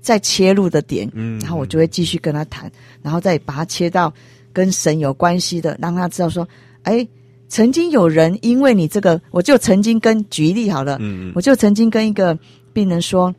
[0.07, 2.71] 再切入的点，嗯，然后我就会继续跟他谈，
[3.03, 4.13] 然后再把他切到
[4.53, 6.47] 跟神有关系的，让他知道说，
[6.85, 7.05] 哎，
[7.49, 12.39] 曾经有人因为你这个，我就曾经跟举例好了，嗯，我就曾经跟一个
[12.73, 13.35] 病人说，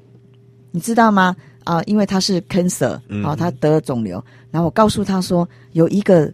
[0.71, 1.33] 你知道吗？
[1.63, 6.29] 啊，因为他是 cancer，啊，他得了肿瘤，然后我告诉他说，有一个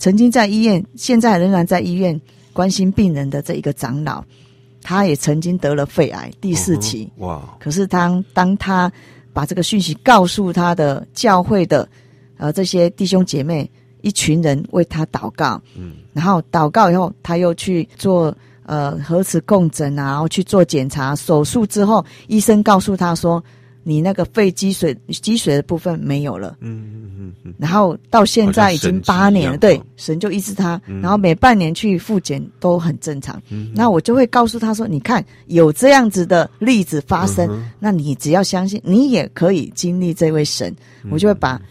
[0.00, 2.20] 曾经在医院，现在仍然在医院
[2.52, 4.24] 关心病人的这一个长老，
[4.82, 8.90] 他也曾经得了肺癌第四期，哇，可是当当他
[9.36, 11.86] 把这个讯息告诉他的教会的，
[12.38, 13.70] 呃，这些弟兄姐妹，
[14.00, 18.34] 一群人为他祷告，嗯，然后祷告以后，他又去做
[18.64, 23.44] 呃核磁共振啊，然后去做检查，手术之后，医生告诉他说。
[23.88, 40.74] 你那个肺积水积水的部分没有了，嗯嗯嗯嗯，然后到现在已经八年了，对，神就医治他，然后每半年去复检都很正常，嗯，那我就会告诉他说，你看有这样子的例子发生，那你只要相信，你也可以经历这位神，
[41.08, 41.62] 我就会把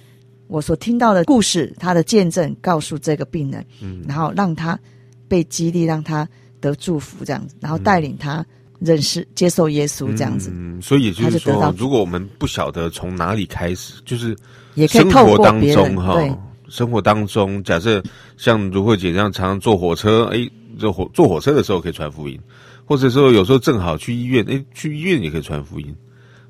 [0.47, 4.79] 我所听到的故事，他的见证告诉这个病人，嗯，然后让他
[5.27, 6.25] 被激励，让他
[6.61, 8.45] 得祝福这样子，然后带领他。
[8.79, 14.35] 认识、接受耶稣这样子，嗯，所以也就是说，如果我们不晓得从哪里开始，就是
[14.73, 16.19] 也可以透过当中哈，
[16.67, 18.03] 生活当中，假设
[18.37, 22.37] 像如慧姐这样，常常坐火车，哎，坐火坐火车的时候可以传福音，
[22.85, 25.95] 或者说有时候正好去医院，哎，去医院也可以传福音，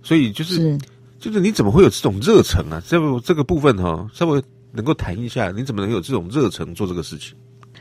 [0.01, 0.77] 所以就是，是
[1.19, 2.81] 就是你怎么会有这种热忱啊？
[2.87, 7.35] 这个这个部分哈，稍微能够谈一下，你怎么能有这种热忱做这个事情？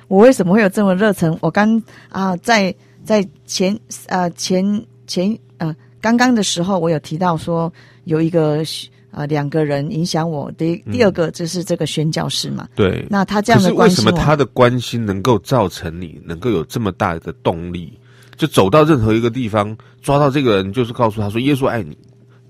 [0.09, 1.35] 我为什么会有这么热忱？
[1.41, 2.75] 我刚啊在。
[3.05, 4.65] 在前呃前
[5.07, 7.73] 前呃刚刚的时候，我有提到说
[8.05, 8.63] 有一个
[9.11, 10.51] 呃两个人影响我。
[10.53, 12.69] 第第二个就是这个宣教师嘛。
[12.75, 13.07] 对。
[13.09, 17.99] 那他这样的关心，为什么他的关心能够造成你能够有这么大的动力？
[18.37, 21.97] 就走到任何一个地方，抓到这个人，就是告诉他说耶稣爱你。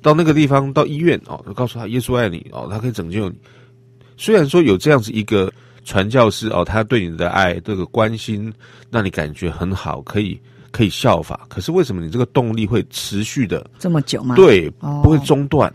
[0.01, 3.37] 到那个地方，到医院哦，就告诉他耶稣爱你哦，他可以拯救你。
[4.17, 5.53] 虽然说有这样子一个
[5.85, 8.53] 传教士哦，他对你的爱这个关心，
[8.91, 11.47] 让你感觉很好，可以可以效法。
[11.49, 14.35] 可是为什么你这个动力会持续的这么久吗？
[14.35, 14.69] 对，
[15.03, 15.71] 不会中断。
[15.71, 15.75] 哦、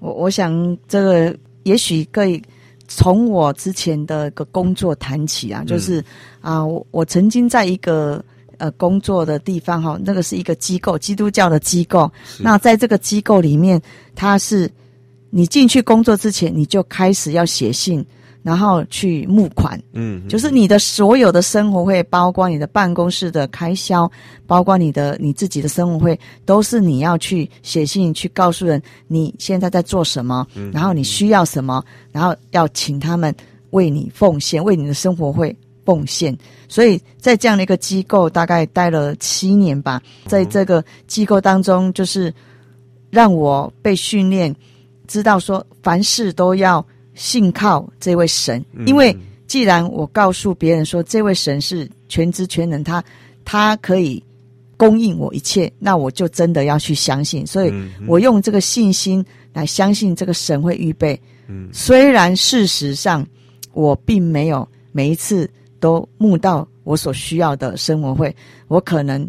[0.00, 2.42] 我我想这个也许可以
[2.88, 6.00] 从我之前的一个工作谈起啊，就是、
[6.40, 8.24] 嗯、啊，我我曾经在一个。
[8.58, 12.08] 呃，工作的地方哈，那个是一个机构，基督教的机构。
[12.38, 13.80] 那在这个机构里面，
[14.14, 14.70] 它是
[15.30, 18.06] 你进去工作之前，你就开始要写信，
[18.42, 19.80] 然后去募款。
[19.92, 24.10] 嗯，就是你的所有的生活费，包括你的办公室的开销，
[24.46, 33.34] 包括你的你自己的生活费，都是你要去写信去告诉人你现在在做什么，然后你需要什么，然后要请他们
[33.70, 35.56] 为你奉献，为你的生活费。
[35.84, 36.32] 奉献，
[36.68, 42.32] 所以在这样的一个机构大概待了七年吧，在这个机构当中，就是
[43.10, 44.54] 让我被训练，
[45.08, 53.02] 知道说凡事都要信靠这位神，因为既然我告诉别人说这位神是全知全能，他
[53.44, 54.22] 他可以
[54.76, 57.72] 供应我一切，那我就真的要去相信，所以
[58.06, 61.20] 我用这个信心来相信这个神会预备。
[61.72, 63.26] 虽然事实上
[63.72, 65.48] 我并没有每一次。
[65.82, 68.32] 都募到我所需要的生活费，
[68.68, 69.28] 我可能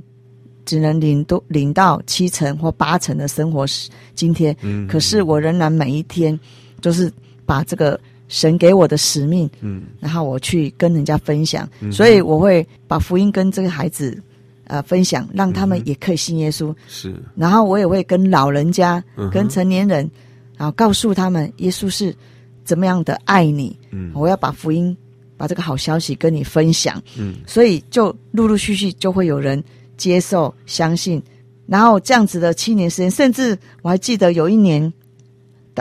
[0.66, 3.66] 只能领多领到七成或八成的生活
[4.14, 4.56] 津贴。
[4.62, 6.40] 嗯，可是我仍然每一天
[6.80, 7.12] 就是
[7.46, 14.22] 把这个神给我的使命，嗯，然后我去跟人家分享，嗯，所以我会把福音跟这个孩子
[14.66, 16.74] 呃分享，让他们也可以信耶稣。
[16.88, 20.10] 是，然后我也会跟老人家、跟成年人，
[20.58, 22.16] 然后告诉他们耶稣是
[22.64, 23.78] 怎么样的爱你。
[23.92, 24.96] 嗯，我要把福音。
[25.36, 29.62] 把这个好消息跟你分享，嗯，所以就陆陆续续就会有人
[29.98, 31.22] 接受、相信，
[31.66, 34.94] 然后这样子的七年时间，甚至我还记得有一年，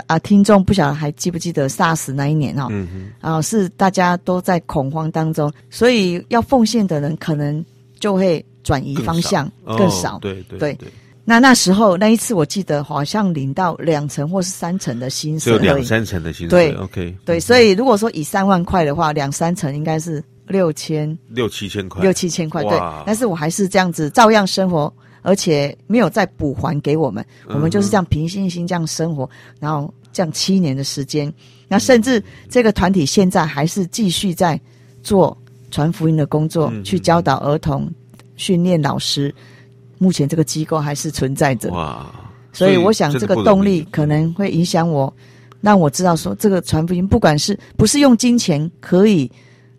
[0.06, 2.88] 啊，听众不晓得还记不记得 SARS 那一年哦，嗯
[3.20, 7.64] 哼，啊，是大家都在恐慌当中，所以要奉献的人可能
[8.00, 10.78] 就会转移方向，更少，对对对。
[11.24, 16.72] 那那时候那一次，我记得好像领到两成或是三成的薪水，两三成的薪水。
[16.72, 22.64] 对，OK，对，所以如果说以三万块的话，两三成应该是六千六七千块，六七千块。
[22.64, 22.76] 对，
[23.06, 24.92] 但是我还是这样子照样生活，
[25.22, 31.32] 而且没有再补还给我们，我们就是这样凭信心这样生活，然后这样七年的时间，
[31.68, 34.60] 那甚至这个团体现在还是继续在
[35.02, 35.36] 做
[35.70, 37.90] 传福音的工作，去教导儿童，
[38.36, 39.34] 训练老师。
[39.98, 42.10] 目前这个机构还是存在着，哇！
[42.52, 45.14] 所以我想这个动力可能会影响我，
[45.60, 49.30] 让我知道说这个传福音，不管是不是用金钱可以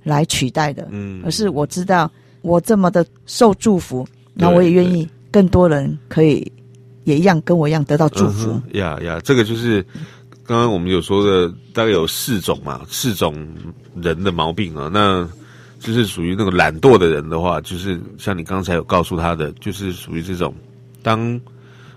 [0.02, 2.10] 来取代的，嗯，而是我知道
[2.42, 6.50] 我这么的受祝福，那我也愿意更多人可以
[7.04, 8.58] 也一样跟我一样得到祝福。
[8.74, 9.86] 呀呀，这个就是
[10.46, 13.36] 刚刚我们有说的，大概有四种嘛，四种
[14.02, 15.28] 人的毛病啊，那。
[15.80, 20.56] 就是属于那个懒惰的人的话，就是像你刚才有告诉他的，就是属于这种，
[21.02, 21.38] 当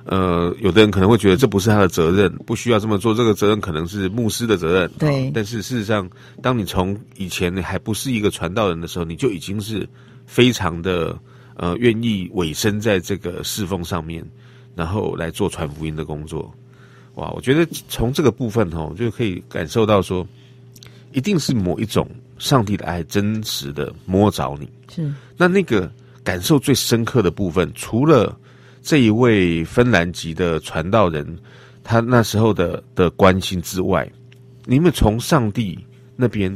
[0.05, 4.91] 呃有的人可能会觉得这不是他的责任，不需要这么做，这个责任可能是牧师的责任。
[4.99, 5.31] 对。
[5.33, 6.11] 但是事实上，
[6.43, 9.89] 当你从以前你还不是一个传道人的时候，你就已经是
[10.27, 11.17] 非常的
[11.57, 14.25] 呃愿意委身在这个侍奉上面，
[14.75, 16.53] 然后来做传福音的工作。
[17.15, 20.27] 哇，我觉得从这个部分哦，就可以感受到说，
[21.13, 22.09] 一定是某一种。
[22.39, 25.91] 上帝的爱真实的摸着你，是那那个
[26.23, 28.39] 感受最深刻的部分，除了
[28.83, 31.27] 这一位芬兰籍的传道人
[31.83, 34.07] 他那时候的的关心之外，
[34.67, 35.79] 你们从上帝
[36.15, 36.55] 那边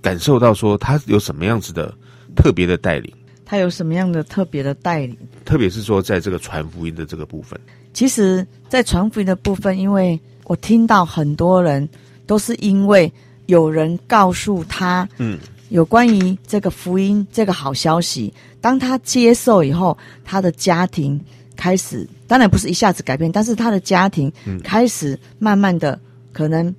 [0.00, 1.94] 感受到说他有什么样子的
[2.34, 3.12] 特别的带领？
[3.52, 5.14] 他有什么样的特别的带领？
[5.44, 7.60] 特别是说在这个传福音的这个部分，
[7.92, 11.86] 其实，在传福音的部分，因为我听到很多人
[12.26, 13.12] 都是因为。
[13.46, 15.38] 有人告诉他，嗯，
[15.68, 21.20] 有关于这个福音这个好消息，当他接受以后，他的家庭
[21.56, 24.32] 开始，当然不是一下子改变，但是他的家庭
[24.62, 25.98] 开始慢慢的，
[26.32, 26.72] 可能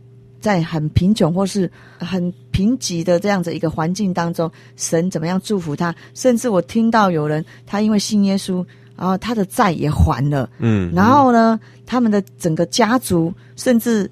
[0.43, 5.95] 在很贫穷或是很贫瘠的这样子一个环境当中，神怎么样祝福他？
[6.13, 8.65] 甚至我听到有人，他因为信耶稣，
[8.97, 14.11] 然后他的债也还了，嗯，然后呢，他们的整个家族甚至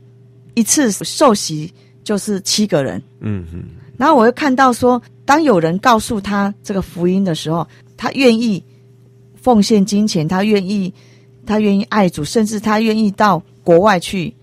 [0.54, 1.72] 一次受洗。
[2.04, 3.62] 就是七个人，嗯哼，
[3.96, 7.66] 然后我又看到说，当有人告诉他这个福音的时候，
[7.96, 8.62] 他愿意
[9.40, 10.92] 奉献金钱，他愿意，
[11.46, 14.34] 他愿意爱主，甚至他愿意到国外去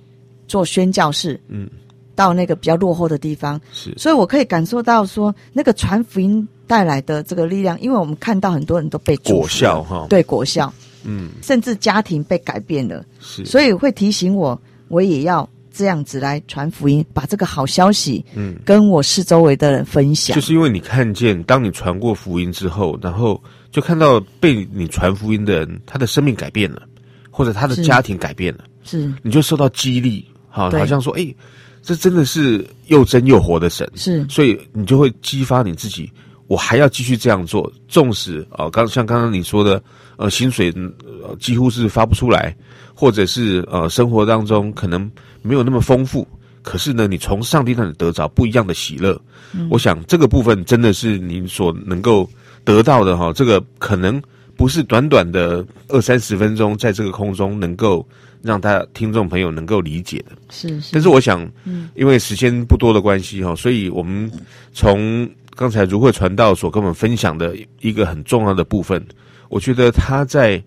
[0.48, 1.70] 做宣教士，嗯，
[2.16, 9.38] 到那个比较落后的地方，是，所以我可以感受到说那个传福音带来的这个力量，因为我们看到很多人都被祝福了。
[9.40, 10.72] 果效哈，对果效，
[11.04, 20.34] 嗯，甚至家庭被改变了，是，所以会提醒我，我也要这样子来传福音，把这个好消息，嗯，跟我四周围的人分享。
[20.34, 23.40] 就是因为你看见，当你传过福音之后，然后
[23.70, 26.82] 就看到被你传福音的人，他的生命改变了，
[27.30, 30.26] 或者他的家庭改变了，是，你就受到激励，
[30.58, 31.34] 好，好像说，哎，
[31.82, 36.10] 这真的是又真又活的神，是，所以你就会激发你自己，
[36.48, 39.80] 我还要继续这样做，纵使啊，刚像刚刚你说的，
[40.16, 40.74] 呃，薪水
[41.22, 42.54] 呃几乎是发不出来，
[42.92, 45.08] 或者是呃生活当中可能
[45.40, 46.26] 没有那么丰富，
[46.62, 49.18] 可是呢，你从上帝那里得着不一样的喜乐，
[49.54, 52.28] 嗯、我想这个部分真的是你所能够
[52.64, 54.20] 得到的哈，这个可能
[54.56, 58.04] 不是短短的二三十分钟在这个空中能够
[58.42, 60.90] 让他听众朋友能够理解的，是是。
[60.92, 64.30] 但是我想，嗯，因为时间不多的关系哈，所以我们
[64.72, 69.04] 从刚才如慧传道所跟我们分享的一个很重要的部分，
[69.48, 70.62] 我觉得他在。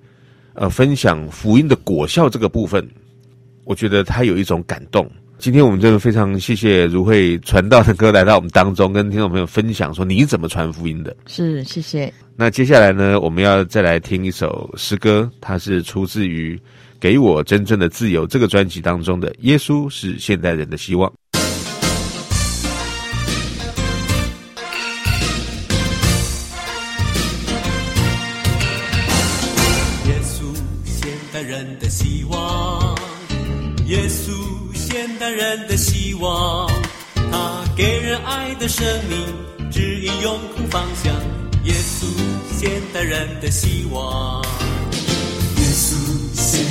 [0.53, 2.85] 呃，分享福音的果效这个部分，
[3.63, 5.09] 我觉得他有一种感动。
[5.37, 11.15] 今天我们真的非常谢谢如慧传道的歌来到我们当中，跟听众朋友分享说你怎么传福音的。
[11.25, 12.13] 是，谢谢。
[12.35, 16.57] 那接下来呢，我们要再来听一首诗歌，它是出自于
[17.01, 21.09] 《给我真正的自由》这个专辑当中的《耶稣是现代人的希望》。
[30.05, 30.53] 耶稣
[30.85, 32.95] 现代人的希望，
[33.87, 34.31] 耶稣
[34.75, 36.69] 现代人的希望，
[37.15, 39.17] 他给人爱的生命，
[39.71, 41.11] 指引永恒方向。
[41.63, 42.05] 耶稣
[42.59, 44.43] 现代人的希望，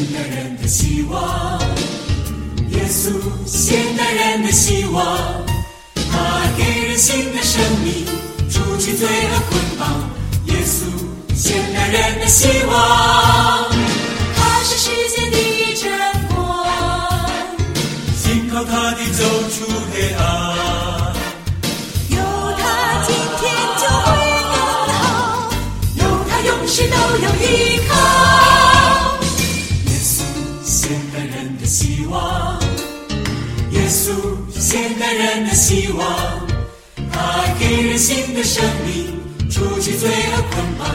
[0.00, 1.60] 现代人的希望，
[2.70, 3.12] 耶稣
[3.44, 5.18] 现代人的希望，
[5.94, 8.06] 他给人新的生命，
[8.50, 10.10] 除去罪恶捆绑。
[10.46, 10.86] 耶稣
[11.36, 13.68] 现代人的希望。
[14.36, 15.36] 他是世界的
[15.74, 15.90] 真
[16.34, 16.66] 光，
[18.16, 20.39] 信靠他的走出黑暗。
[34.72, 36.06] 现代人的希望，
[37.12, 40.86] 他给人新的生命，除去罪恶捆绑。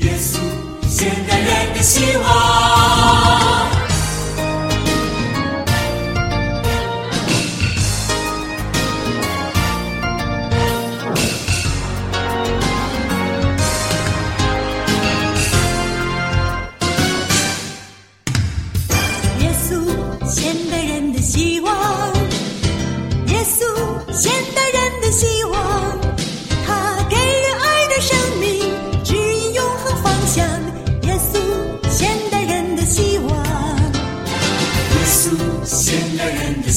[0.00, 0.40] 耶稣
[0.88, 3.71] 现代人的希望。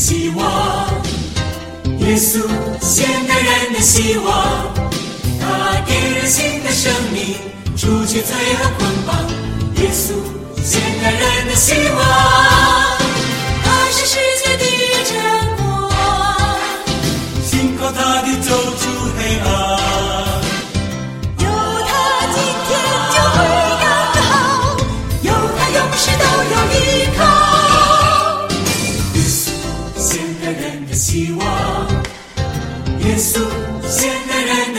[0.07, 0.45] 希望
[1.97, 2.47] 耶稣，
[2.79, 4.71] 现代人的希望，
[5.41, 7.33] 他给人新的生命，
[7.75, 9.17] 除去罪恶捆绑。
[9.81, 10.13] 耶稣，
[10.63, 11.97] 现代人的希望，
[13.63, 14.63] 他是世界的
[15.05, 15.11] 真
[15.57, 15.89] 光，
[17.43, 18.74] 信靠他的走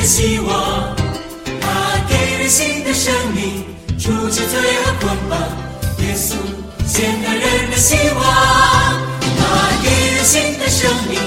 [0.06, 0.94] 希望，
[1.60, 3.64] 他给人新的生命，
[3.98, 5.36] 除去罪恶捆绑。
[5.98, 6.36] 耶稣，
[6.86, 8.22] 现代人的希望，
[9.36, 9.42] 他
[9.82, 11.18] 给人新的生命，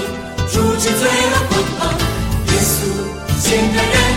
[0.50, 1.92] 除去罪恶捆绑。
[2.46, 2.88] 耶稣，
[3.38, 4.09] 现代人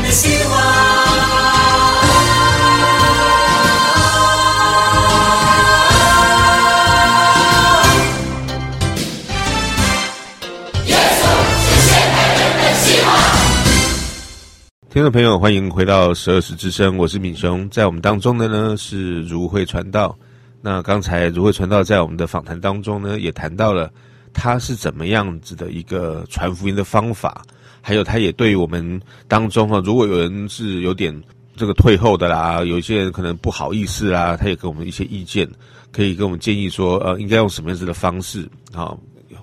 [14.93, 20.15] 听众朋友，欢迎回到十二时之声，我是敏雄，在我们当中的呢是如慧传道。
[20.61, 23.91] 那刚才如慧传道在我们的访谈当中呢，也谈到了
[24.33, 27.41] 他是怎么样子的一个传福音的方法，
[27.81, 31.11] 还有他也对于我们当中哈，如果有人是有点
[31.55, 35.49] 这个退后的啦，有一些人可能不好意思啦，他也给我们一些意见，
[35.91, 38.95] 可以给我们建议说，呃，应该用什么样子的方式啊？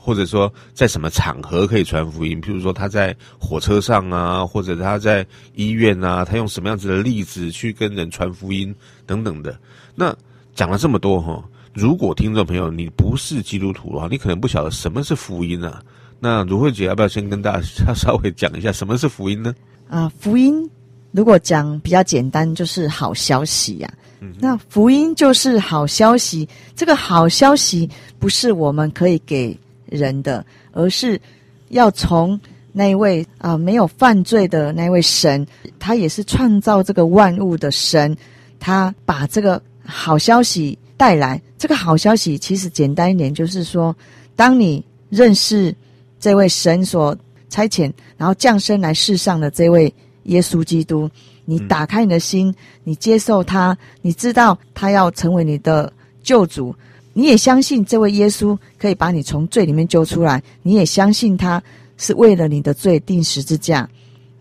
[0.02, 2.40] 或者说在什么场合可以传福音？
[2.40, 5.24] 譬如说他在火车上啊，或者他在
[5.54, 8.74] 医院啊，他用什么样子的例子去跟人传福音
[9.04, 9.54] 等等的。
[9.94, 10.16] 那
[10.54, 11.44] 讲了这么多哈，
[11.74, 15.82] 如果听众朋友你不是基督徒的话，你可能不晓得什么是福音啊。
[16.18, 19.54] 那如慧姐要不要先跟大家稍微讲一下什么是福音呢？
[19.88, 20.68] 啊、呃，福音
[21.12, 24.20] 如果讲比较简单，就是好消息呀、啊。
[24.20, 26.46] 嗯，那福音就是好消息。
[26.76, 27.88] 这个好消息
[28.18, 29.58] 不是我们可以给
[29.90, 31.20] 人的，而是
[31.68, 32.40] 要从
[32.72, 35.46] 那一位啊、没有犯罪的那位神，
[35.78, 38.16] 他也是创造这个万物的神，
[38.58, 41.40] 他把这个好消息带来。
[41.58, 43.94] 这个好消息其实简单一点，就是说，
[44.34, 45.74] 当你认识。
[46.22, 47.16] 这位神所
[47.48, 49.90] 差遣，然后降生来世上的这位
[50.24, 51.08] 耶稣基督，
[51.46, 55.90] 你打开你的心，你接受他，你知道他要成为你的
[56.22, 56.76] 救主，
[57.20, 61.62] 你也相信这位耶稣可以把你从罪里面救出来，你也相信他
[61.98, 63.86] 是为了你的罪定十字架，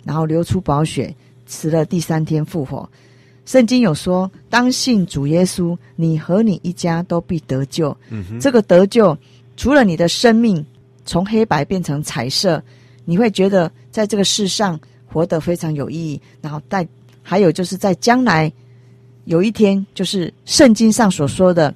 [0.06, 1.14] 然后流出宝血，
[1.46, 2.90] 死了第三天复活。
[3.46, 7.96] 圣经有说，当信主耶稣，你和你一家都必得救。
[8.40, 9.18] 这个得救，
[9.58, 10.66] 除了你的生命。
[11.06, 12.62] 从黑白变成彩色，
[13.04, 16.22] 你会觉得在这个世上活得非常有意义。
[16.40, 16.88] 然后在
[17.24, 18.52] 还有就是在将来
[19.26, 21.74] 有一天，就是圣经上所说的，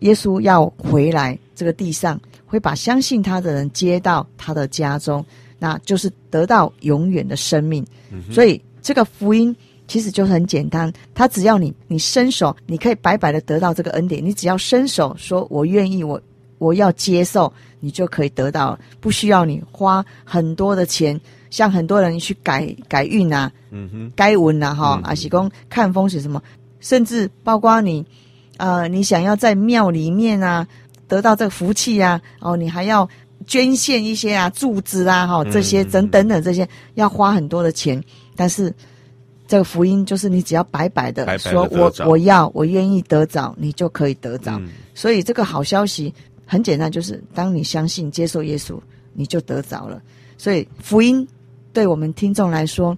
[0.00, 5.24] 耶稣要回来这个地上，会把相信他的人接到他的家中，
[5.58, 7.84] 那就是得到永远的生命。
[8.10, 9.54] 嗯、所以这个福音
[9.86, 14.24] 其实就很简单，他只要你你伸手，你可以白白的得到这个恩典。
[14.24, 16.20] 你只要伸手说，我愿意，我
[16.58, 17.52] 我要接受。
[17.80, 26.42] 你就可以得到，不需要你花很多的钱，像很多人去改改运啊，嗯哼，改运啊，哈、嗯，啊，是讲看风水什么，
[26.80, 28.04] 甚至包括你，
[28.58, 30.68] 呃，你想要在庙里面啊
[31.08, 33.08] 得到这个福气啊，哦，你还要
[33.46, 37.98] 捐献一些啊柱子啊，哈，这些等等等这些要花很多的钱，
[38.36, 38.70] 但是
[39.46, 46.12] 这个福音就是你只要白白的说我我要我愿意得着，你就可以得着，嗯、所以这个好消息。
[46.50, 48.80] 很简单，就是当你相信、接受耶稣，
[49.12, 50.00] 你就得着了。
[50.38, 51.28] 所以福音
[51.74, 52.96] 对我们听众来说，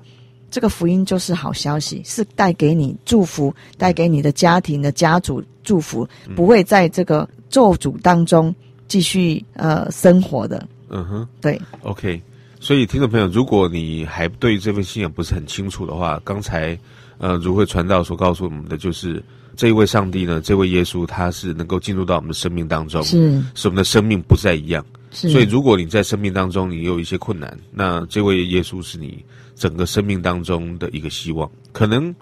[0.53, 8.55] 这个福音就是好消息，是带给你祝福，带给你的家庭的家族祝福，不会在这个咒诅当中
[8.89, 10.67] 继续呃生活的。
[10.89, 11.61] 嗯哼，对。
[11.83, 12.21] OK，
[12.59, 16.79] 所以听众朋友，如果你还对这份信仰不是很清楚的话，刚才
[17.19, 19.23] 呃如慧传道所告诉我们的就是。
[19.57, 24.83] 这一位上帝呢，这位耶稣，他是能够进入到我们的生命当中，是使我们的生命不再一样。
[25.11, 29.23] 所以如果你在生命当中你有一些困难，那这位耶稣是你
[29.55, 31.51] 整个生命当中的一个希望。
[31.73, 32.15] 可能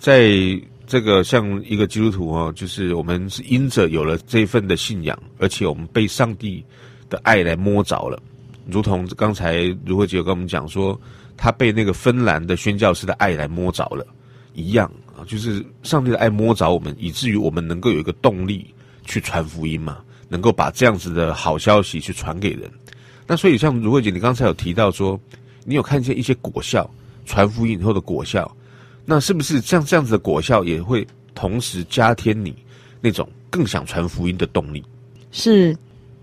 [0.00, 0.60] 在
[0.90, 6.64] 这个像一个基督徒哦，就是我们是因着有了这一份的信仰，而且我们被上帝
[7.08, 8.20] 的爱来摸着了，
[8.66, 11.00] 如同刚才如慧姐有跟我们讲说，
[11.36, 14.04] 他被那个芬兰的宣教师的爱来摸着了
[14.52, 15.22] 一样啊。
[15.28, 18.74] 就是上帝的爱摸着我们，以至于我们能够有一个动力
[19.04, 22.68] 去传福音嘛，能够把这样子的好消息去传给人。
[23.28, 25.16] 那所以像如慧姐，你刚才有提到说，
[25.64, 26.90] 你有看见一些果效，
[27.24, 28.50] 传福音以后的果效，
[29.04, 32.54] 那是不是像这样子的果效也会同时加添你
[33.00, 34.84] 那种更想传福音的动力？
[35.30, 35.76] 是，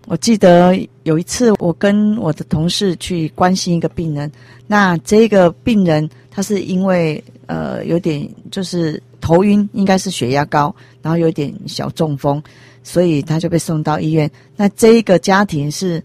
[0.06, 4.32] 我记得有一次我跟我的同事去关心一个病人，
[4.68, 7.24] 那这个病人他是因为。
[7.48, 12.44] 呃，有点就是头晕，应该是血压高，然后有点小中风，
[12.84, 14.30] 所以他就被送到医院。
[14.58, 16.04] 那这一个家庭是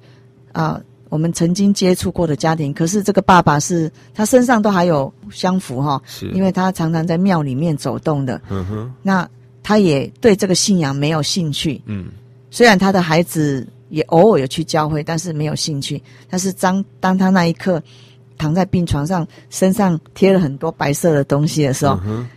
[0.53, 0.81] 啊、
[1.13, 8.41] 我们曾经接触过的家庭，可是这个爸爸是他身上都还有香符哈，是因为他常常在庙里面走动的。
[8.49, 9.29] 嗯哼，那
[9.63, 11.79] 他也对这个信仰没有兴趣。
[11.85, 12.07] 嗯，
[12.51, 16.03] 虽然他的孩子也偶尔有去教会，但是没有兴趣。
[16.31, 17.83] 但是当当他那一刻。
[18.39, 22.29] 躺在病床上，身上贴了很多白色的东西的时候，嗯、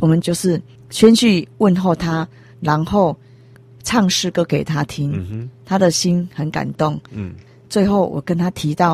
[0.00, 0.58] 我们就是
[0.88, 2.26] 先去问候他，
[2.60, 3.14] 然后
[3.82, 6.98] 唱诗歌给他听，嗯、他的心很感动。
[7.10, 7.34] 嗯，
[7.74, 8.92] 最后我跟他提到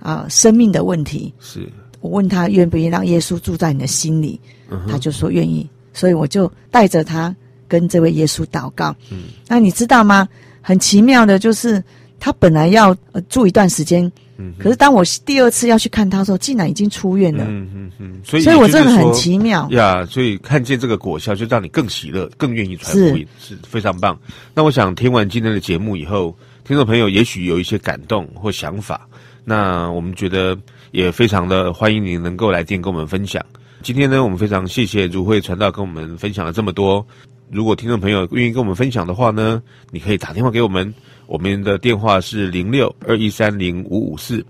[0.00, 1.64] 啊、呃，生命的问题，是
[2.00, 7.32] 我问他愿不愿意让耶稣住在你的心里，嗯、他就说愿意，所以我就带着他
[7.68, 8.92] 跟这位耶稣祷告。
[9.12, 10.28] 嗯，那你知道吗？
[10.60, 11.80] 很奇妙的就是
[12.18, 14.10] 他本来要、呃、住一段时间。
[14.38, 17.44] 嗯，可是当我第二次要去看他的时候，竟然已经出院了。
[17.46, 20.04] 嗯嗯嗯，所以所以我真的很奇妙呀。
[20.04, 24.18] 所以看见这个果效，就让你更喜乐，更愿意传福音，是非常棒。
[24.52, 26.36] 那我想听完今天的节目以后，
[26.66, 29.08] 听众朋友也许有一些感动或想法。
[29.44, 30.58] 那我们觉得
[30.90, 33.40] 也非常的欢迎您能够来电跟我们分享。
[33.82, 37.06] 今天呢，我们非常谢谢如慧传道跟我们分享了这么多。
[37.52, 39.62] 如果听众朋友愿意跟我们分享的话呢，
[39.92, 40.92] 你可以打电话给我们。
[41.28, 44.44] 我们的电话是零六二一三零五五四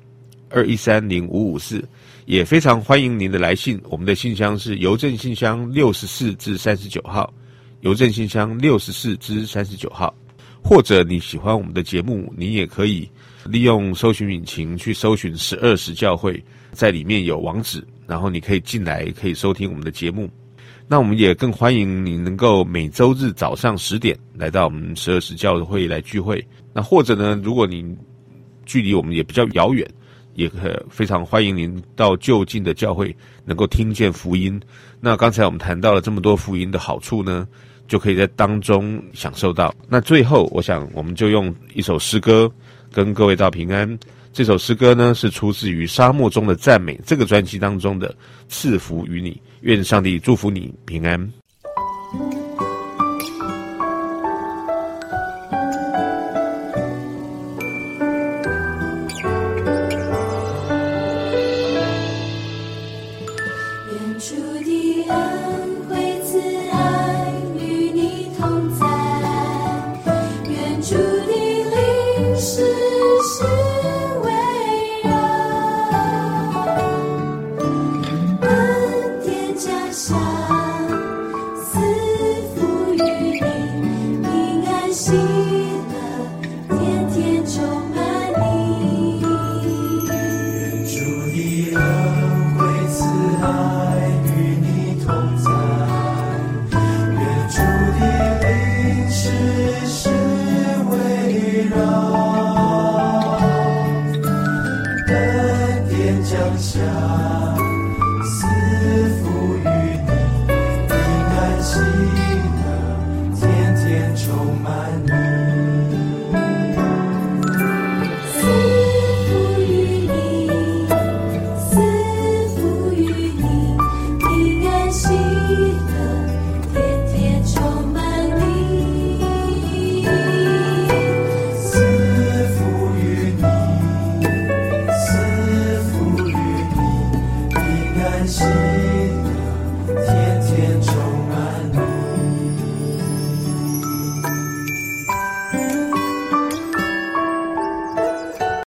[0.49, 1.87] 二一三零五五四，
[2.25, 3.79] 也非常欢迎您的来信。
[3.91, 7.31] 我们的信箱是邮政信箱六十四至三十九号，
[7.83, 10.15] 邮政信箱六十四至三十九号。
[10.69, 13.09] 或者你喜欢我们的节目，你也可以
[13.45, 16.43] 利用搜寻引擎去搜寻十二时教会，
[16.73, 20.29] 在里面有网址，然后你可以进来，可以收听我们的节目。
[20.89, 26.45] 那我们也更欢迎你能够每周日早上十点来到我们十二时教会来聚会。
[26.73, 27.97] 那或者呢，如果你
[28.65, 29.89] 距离我们也比较遥远，
[30.35, 33.15] 也可非常欢迎您到就近的教会
[33.45, 34.61] 能够听见福音。
[35.01, 37.47] 那刚才我们谈到了这么多福音的好处呢，
[37.87, 39.75] 就可以在当中享受到。
[39.89, 42.51] 那最后，我想我们就用一首诗歌
[42.93, 43.99] 跟各位道平安。
[44.33, 48.11] 这首诗歌呢，是出自于《沙漠中的赞美》这个专辑当中的
[48.49, 49.31] 《赐福于你》。
[49.63, 51.33] 愿上帝祝福你平安。